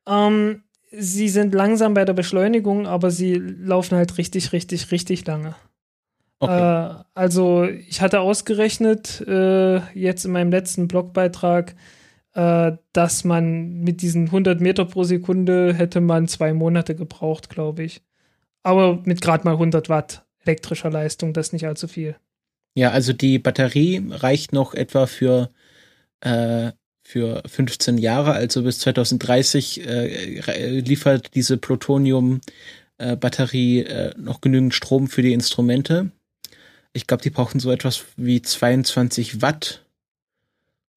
Ähm, 0.07 0.63
sie 0.91 1.27
sind 1.27 1.53
langsam 1.53 1.93
bei 1.93 2.05
der 2.05 2.13
Beschleunigung, 2.13 2.87
aber 2.87 3.11
sie 3.11 3.35
laufen 3.35 3.97
halt 3.97 4.17
richtig, 4.17 4.53
richtig, 4.53 4.89
richtig 4.91 5.25
lange. 5.27 5.55
Okay. 6.39 6.91
Äh, 6.91 7.03
also 7.13 7.65
ich 7.65 7.99
hatte 7.99 8.21
ausgerechnet 8.21 9.21
äh, 9.27 9.79
jetzt 9.93 10.23
in 10.23 10.31
meinem 10.31 10.51
letzten 10.51 10.87
Blogbeitrag, 10.87 11.75
äh, 12.35 12.73
dass 12.93 13.23
man 13.25 13.79
mit 13.81 14.01
diesen 14.01 14.27
100 14.27 14.61
Meter 14.61 14.85
pro 14.85 15.03
Sekunde 15.03 15.73
hätte 15.73 15.99
man 15.99 16.27
zwei 16.27 16.53
Monate 16.53 16.95
gebraucht, 16.95 17.49
glaube 17.49 17.83
ich. 17.83 18.01
Aber 18.67 19.01
mit 19.05 19.21
gerade 19.21 19.45
mal 19.45 19.53
100 19.53 19.87
Watt 19.87 20.25
elektrischer 20.43 20.89
Leistung, 20.89 21.31
das 21.31 21.47
ist 21.47 21.53
nicht 21.53 21.65
allzu 21.65 21.87
viel. 21.87 22.17
Ja, 22.75 22.91
also 22.91 23.13
die 23.13 23.39
Batterie 23.39 24.03
reicht 24.09 24.51
noch 24.51 24.73
etwa 24.73 25.05
für 25.05 25.51
äh, 26.19 26.73
für 27.01 27.43
15 27.45 27.97
Jahre, 27.97 28.33
also 28.33 28.63
bis 28.63 28.79
2030 28.79 29.87
äh, 29.87 30.81
liefert 30.81 31.33
diese 31.33 31.57
Plutonium-Batterie 31.57 33.83
äh, 33.83 34.13
noch 34.17 34.41
genügend 34.41 34.73
Strom 34.73 35.07
für 35.07 35.21
die 35.21 35.31
Instrumente. 35.31 36.11
Ich 36.91 37.07
glaube, 37.07 37.23
die 37.23 37.29
brauchen 37.29 37.61
so 37.61 37.71
etwas 37.71 38.03
wie 38.17 38.41
22 38.41 39.41
Watt. 39.41 39.85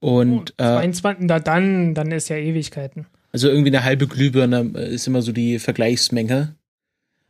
Und 0.01 0.55
oh, 0.59 0.65
22, 0.65 1.23
äh, 1.23 1.27
da 1.29 1.39
dann, 1.39 1.95
dann 1.95 2.11
ist 2.11 2.31
ja 2.31 2.37
Ewigkeiten. 2.37 3.07
Also 3.31 3.49
irgendwie 3.49 3.71
eine 3.71 3.85
halbe 3.85 4.09
Glühbirne 4.09 4.77
ist 4.81 5.07
immer 5.07 5.23
so 5.23 5.31
die 5.31 5.61
Vergleichsmenge. 5.61 6.57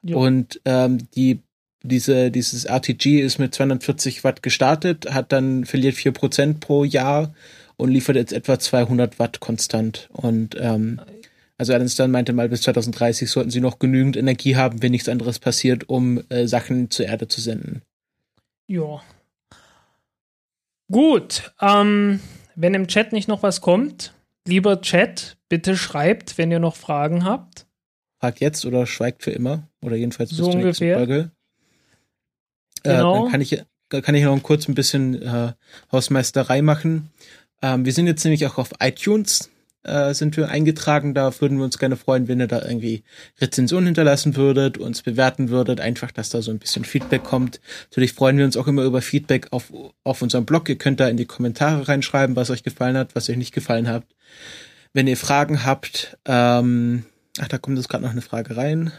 Ja. 0.02 0.16
Und 0.16 0.60
ähm, 0.64 0.98
die 1.14 1.40
diese, 1.82 2.30
dieses 2.30 2.64
RTG 2.64 3.20
ist 3.20 3.38
mit 3.38 3.54
240 3.54 4.22
Watt 4.24 4.42
gestartet, 4.42 5.12
hat 5.12 5.32
dann 5.32 5.64
verliert 5.64 5.94
4% 5.94 6.60
pro 6.60 6.84
Jahr 6.84 7.34
und 7.76 7.90
liefert 7.90 8.16
jetzt 8.16 8.32
etwa 8.32 8.58
200 8.58 9.18
Watt 9.18 9.40
konstant. 9.40 10.08
Und 10.12 10.56
ähm, 10.60 11.00
also 11.56 11.72
Einstein 11.72 12.10
meinte 12.10 12.32
mal, 12.32 12.48
bis 12.48 12.62
2030 12.62 13.30
sollten 13.30 13.50
sie 13.50 13.60
noch 13.60 13.78
genügend 13.78 14.16
Energie 14.16 14.56
haben, 14.56 14.82
wenn 14.82 14.92
nichts 14.92 15.08
anderes 15.08 15.38
passiert, 15.38 15.88
um 15.88 16.22
äh, 16.28 16.46
Sachen 16.46 16.90
zur 16.90 17.06
Erde 17.06 17.28
zu 17.28 17.40
senden. 17.40 17.82
Ja. 18.66 19.02
Gut. 20.90 21.52
Ähm, 21.60 22.20
wenn 22.56 22.74
im 22.74 22.88
Chat 22.88 23.12
nicht 23.12 23.28
noch 23.28 23.42
was 23.42 23.60
kommt, 23.60 24.12
lieber 24.46 24.80
Chat, 24.82 25.38
bitte 25.48 25.76
schreibt, 25.76 26.36
wenn 26.36 26.50
ihr 26.50 26.60
noch 26.60 26.76
Fragen 26.76 27.24
habt. 27.24 27.66
Fragt 28.20 28.40
jetzt 28.40 28.64
oder 28.66 28.86
schweigt 28.86 29.22
für 29.22 29.30
immer. 29.30 29.68
Oder 29.82 29.96
jedenfalls 29.96 30.30
bis 30.30 30.38
so 30.38 30.44
zur 30.44 30.54
ungefähr. 30.54 30.96
Folge. 30.96 31.30
Genau. 32.82 32.94
Äh, 32.94 32.96
dann 32.96 32.96
genau. 32.96 33.28
kann 33.30 33.40
ich, 33.40 33.62
kann 33.88 34.14
ich 34.14 34.24
noch 34.24 34.42
kurz 34.42 34.68
ein 34.68 34.74
bisschen 34.74 35.22
äh, 35.22 35.52
Hausmeisterei 35.90 36.62
machen. 36.62 37.10
Ähm, 37.62 37.84
wir 37.84 37.92
sind 37.92 38.06
jetzt 38.06 38.24
nämlich 38.24 38.46
auch 38.46 38.58
auf 38.58 38.70
iTunes 38.80 39.50
äh, 39.82 40.12
sind 40.14 40.36
wir 40.36 40.48
eingetragen. 40.48 41.14
Da 41.14 41.32
würden 41.40 41.58
wir 41.58 41.64
uns 41.64 41.78
gerne 41.78 41.96
freuen, 41.96 42.28
wenn 42.28 42.40
ihr 42.40 42.46
da 42.46 42.62
irgendwie 42.62 43.02
Rezensionen 43.40 43.86
hinterlassen 43.86 44.36
würdet, 44.36 44.78
uns 44.78 45.02
bewerten 45.02 45.48
würdet, 45.48 45.80
einfach, 45.80 46.10
dass 46.10 46.30
da 46.30 46.42
so 46.42 46.50
ein 46.50 46.58
bisschen 46.58 46.84
Feedback 46.84 47.24
kommt. 47.24 47.60
Natürlich 47.90 48.12
freuen 48.12 48.36
wir 48.36 48.44
uns 48.44 48.56
auch 48.56 48.66
immer 48.66 48.82
über 48.82 49.02
Feedback 49.02 49.48
auf, 49.52 49.72
auf 50.04 50.22
unserem 50.22 50.44
Blog. 50.44 50.68
Ihr 50.68 50.76
könnt 50.76 51.00
da 51.00 51.08
in 51.08 51.16
die 51.16 51.26
Kommentare 51.26 51.88
reinschreiben, 51.88 52.36
was 52.36 52.50
euch 52.50 52.62
gefallen 52.62 52.96
hat, 52.96 53.14
was 53.14 53.30
euch 53.30 53.36
nicht 53.36 53.54
gefallen 53.54 53.88
hat. 53.88 54.04
Wenn 54.92 55.06
ihr 55.06 55.16
Fragen 55.16 55.64
habt, 55.64 56.18
ähm, 56.26 57.04
ach, 57.38 57.48
da 57.48 57.58
kommt 57.58 57.76
jetzt 57.76 57.88
gerade 57.88 58.04
noch 58.04 58.10
eine 58.10 58.22
Frage 58.22 58.56
rein. 58.56 58.92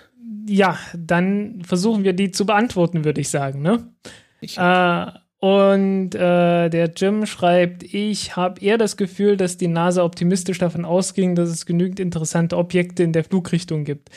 Ja, 0.48 0.78
dann 0.98 1.62
versuchen 1.63 2.04
wir 2.04 2.13
die 2.13 2.32
zu 2.32 2.46
beantworten, 2.46 3.06
würde 3.06 3.22
ich 3.22 3.30
sagen, 3.30 3.62
ne? 3.62 3.94
Ich 4.39 4.58
äh, 4.58 5.06
und 5.41 6.13
äh, 6.13 6.70
der 6.70 6.91
Jim 6.96 7.26
schreibt, 7.26 7.82
ich 7.82 8.36
habe 8.36 8.62
eher 8.62 8.78
das 8.78 8.96
Gefühl, 8.96 9.38
dass 9.38 9.58
die 9.58 9.67
NASA 9.67 10.04
optimistisch 10.04 10.60
davon 10.60 10.86
ausging, 10.86 11.34
dass 11.34 11.50
es 11.50 11.65
genügend 11.65 12.00
interessante 12.00 12.58
Objekte 12.58 13.02
in 13.02 13.12
der 13.12 13.24
Flugrichtung 13.24 13.84
gibt. 13.84 14.10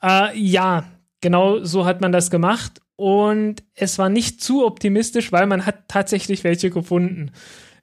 Äh, 0.00 0.38
ja, 0.38 0.84
genau 1.20 1.64
so 1.64 1.84
hat 1.84 2.00
man 2.00 2.12
das 2.12 2.30
gemacht. 2.30 2.80
Und 2.94 3.64
es 3.74 3.98
war 3.98 4.08
nicht 4.08 4.40
zu 4.40 4.64
optimistisch, 4.64 5.32
weil 5.32 5.46
man 5.46 5.66
hat 5.66 5.88
tatsächlich 5.88 6.44
welche 6.44 6.70
gefunden. 6.70 7.32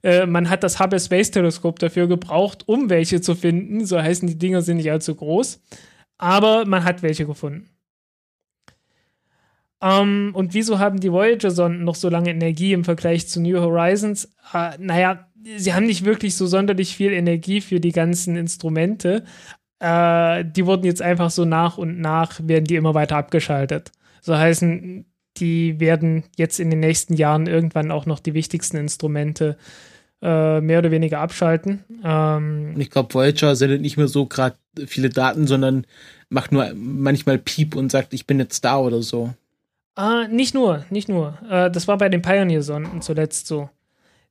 Äh, 0.06 0.24
man 0.24 0.48
hat 0.48 0.62
das 0.62 0.78
Hubble 0.78 1.00
Space 1.00 1.32
Teleskop 1.32 1.80
dafür 1.80 2.06
gebraucht, 2.06 2.62
um 2.68 2.90
welche 2.90 3.20
zu 3.20 3.34
finden. 3.34 3.84
So 3.84 4.00
heißen 4.00 4.28
die 4.28 4.38
Dinger 4.38 4.62
sind 4.62 4.76
nicht 4.76 4.92
allzu 4.92 5.16
groß. 5.16 5.60
Aber 6.16 6.64
man 6.64 6.84
hat 6.84 7.02
welche 7.02 7.26
gefunden. 7.26 7.68
Ähm, 9.82 10.30
und 10.32 10.54
wieso 10.54 10.78
haben 10.78 11.00
die 11.00 11.10
Voyager-Sonden 11.10 11.82
noch 11.82 11.96
so 11.96 12.08
lange 12.08 12.30
Energie 12.30 12.72
im 12.72 12.84
Vergleich 12.84 13.26
zu 13.26 13.40
New 13.40 13.58
Horizons? 13.60 14.32
Uh, 14.54 14.70
naja, 14.78 15.26
sie 15.56 15.74
haben 15.74 15.86
nicht 15.86 16.04
wirklich 16.04 16.36
so 16.36 16.46
sonderlich 16.46 16.94
viel 16.94 17.12
Energie 17.12 17.60
für 17.60 17.80
die 17.80 17.92
ganzen 17.92 18.36
Instrumente. 18.36 19.24
Uh, 19.82 20.44
die 20.44 20.66
wurden 20.66 20.84
jetzt 20.84 21.02
einfach 21.02 21.30
so 21.30 21.44
nach 21.44 21.78
und 21.78 22.00
nach, 22.00 22.40
werden 22.44 22.64
die 22.64 22.76
immer 22.76 22.94
weiter 22.94 23.16
abgeschaltet. 23.16 23.90
So 24.22 24.36
heißen, 24.36 25.04
die 25.36 25.80
werden 25.80 26.22
jetzt 26.36 26.60
in 26.60 26.70
den 26.70 26.80
nächsten 26.80 27.14
Jahren 27.14 27.48
irgendwann 27.48 27.90
auch 27.90 28.06
noch 28.06 28.20
die 28.20 28.34
wichtigsten 28.34 28.76
Instrumente 28.76 29.58
äh, 30.22 30.60
mehr 30.60 30.78
oder 30.78 30.90
weniger 30.90 31.20
abschalten. 31.20 31.84
Ähm, 32.04 32.74
ich 32.78 32.90
glaube, 32.90 33.12
Voyager 33.12 33.54
sendet 33.56 33.82
nicht 33.82 33.96
mehr 33.96 34.08
so 34.08 34.26
gerade 34.26 34.56
viele 34.86 35.10
Daten, 35.10 35.46
sondern 35.46 35.86
macht 36.28 36.52
nur 36.52 36.72
manchmal 36.74 37.38
Piep 37.38 37.76
und 37.76 37.92
sagt, 37.92 38.14
ich 38.14 38.26
bin 38.26 38.38
jetzt 38.38 38.64
da 38.64 38.78
oder 38.78 39.02
so. 39.02 39.34
Ah, 39.94 40.26
nicht 40.28 40.54
nur, 40.54 40.84
nicht 40.90 41.08
nur. 41.08 41.38
Äh, 41.50 41.70
das 41.70 41.88
war 41.88 41.98
bei 41.98 42.08
den 42.08 42.22
Pioneer-Sonden 42.22 43.00
zuletzt 43.02 43.46
so. 43.46 43.70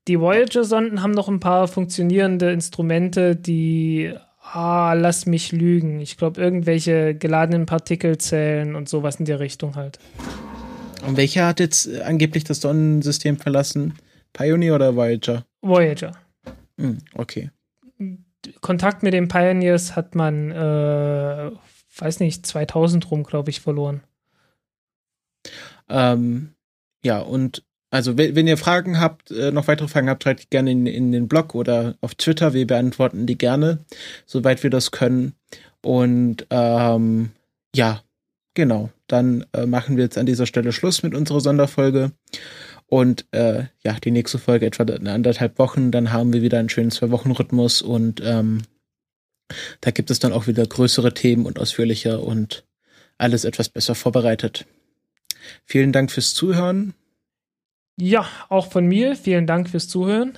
Die 0.07 0.19
Voyager-Sonden 0.19 1.01
haben 1.01 1.11
noch 1.11 1.27
ein 1.27 1.39
paar 1.39 1.67
funktionierende 1.67 2.51
Instrumente, 2.51 3.35
die, 3.35 4.13
ah, 4.39 4.93
lass 4.93 5.25
mich 5.25 5.51
lügen. 5.51 5.99
Ich 5.99 6.17
glaube, 6.17 6.39
irgendwelche 6.39 7.15
geladenen 7.15 7.65
Partikelzellen 7.65 8.75
und 8.75 8.87
sowas 8.87 9.15
in 9.15 9.25
der 9.25 9.39
Richtung 9.39 9.75
halt. 9.75 9.97
Und 11.07 11.17
welcher 11.17 11.47
hat 11.47 11.59
jetzt 11.59 11.89
angeblich 12.01 12.43
das 12.43 12.61
Sonnensystem 12.61 13.37
verlassen? 13.37 13.95
Pioneer 14.33 14.75
oder 14.75 14.95
Voyager? 14.95 15.45
Voyager. 15.67 16.11
Hm, 16.77 16.99
okay. 17.13 17.51
Kontakt 18.61 19.03
mit 19.03 19.13
den 19.13 19.27
Pioneers 19.27 19.95
hat 19.95 20.15
man, 20.15 20.51
äh, 20.51 21.51
weiß 21.97 22.19
nicht, 22.19 22.45
2000 22.45 23.09
rum, 23.09 23.23
glaube 23.23 23.49
ich, 23.49 23.61
verloren. 23.61 24.01
Ähm, 25.89 26.53
ja, 27.03 27.19
und 27.19 27.63
also 27.91 28.17
wenn, 28.17 28.47
ihr 28.47 28.57
Fragen 28.57 28.99
habt, 28.99 29.31
äh, 29.31 29.51
noch 29.51 29.67
weitere 29.67 29.87
Fragen 29.87 30.09
habt, 30.09 30.23
schreibt 30.23 30.49
gerne 30.49 30.71
in, 30.71 30.85
in 30.85 31.11
den 31.11 31.27
Blog 31.27 31.55
oder 31.55 31.95
auf 32.01 32.15
Twitter. 32.15 32.53
Wir 32.53 32.67
beantworten 32.67 33.25
die 33.25 33.37
gerne, 33.37 33.79
soweit 34.25 34.63
wir 34.63 34.69
das 34.69 34.91
können. 34.91 35.33
Und 35.81 36.45
ähm, 36.49 37.31
ja, 37.73 38.01
genau. 38.53 38.89
Dann 39.07 39.45
äh, 39.53 39.65
machen 39.65 39.97
wir 39.97 40.03
jetzt 40.03 40.17
an 40.17 40.25
dieser 40.25 40.45
Stelle 40.47 40.73
Schluss 40.73 41.03
mit 41.03 41.13
unserer 41.13 41.39
Sonderfolge. 41.39 42.11
Und 42.87 43.25
äh, 43.31 43.65
ja, 43.83 43.93
die 43.99 44.11
nächste 44.11 44.37
Folge 44.37 44.65
etwa 44.65 44.83
in 44.83 45.07
anderthalb 45.07 45.57
Wochen, 45.57 45.91
dann 45.91 46.11
haben 46.11 46.33
wir 46.33 46.41
wieder 46.41 46.59
einen 46.59 46.69
schönen 46.69 46.91
Zwei-Wochen-Rhythmus 46.91 47.81
und 47.81 48.21
ähm, 48.23 48.61
da 49.81 49.91
gibt 49.91 50.11
es 50.11 50.19
dann 50.19 50.33
auch 50.33 50.47
wieder 50.47 50.65
größere 50.65 51.13
Themen 51.13 51.45
und 51.45 51.59
ausführlicher 51.59 52.23
und 52.23 52.63
alles 53.17 53.43
etwas 53.43 53.69
besser 53.69 53.95
vorbereitet. 53.95 54.65
Vielen 55.65 55.91
Dank 55.91 56.11
fürs 56.11 56.33
Zuhören. 56.33 56.93
Ja, 57.97 58.27
auch 58.49 58.71
von 58.71 58.85
mir. 58.85 59.15
Vielen 59.15 59.47
Dank 59.47 59.69
fürs 59.69 59.87
Zuhören. 59.87 60.37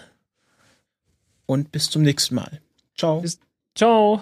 Und 1.45 1.71
bis 1.71 1.89
zum 1.89 2.01
nächsten 2.01 2.35
Mal. 2.35 2.61
Ciao. 2.95 3.21
Bis, 3.21 3.39
ciao. 3.75 4.15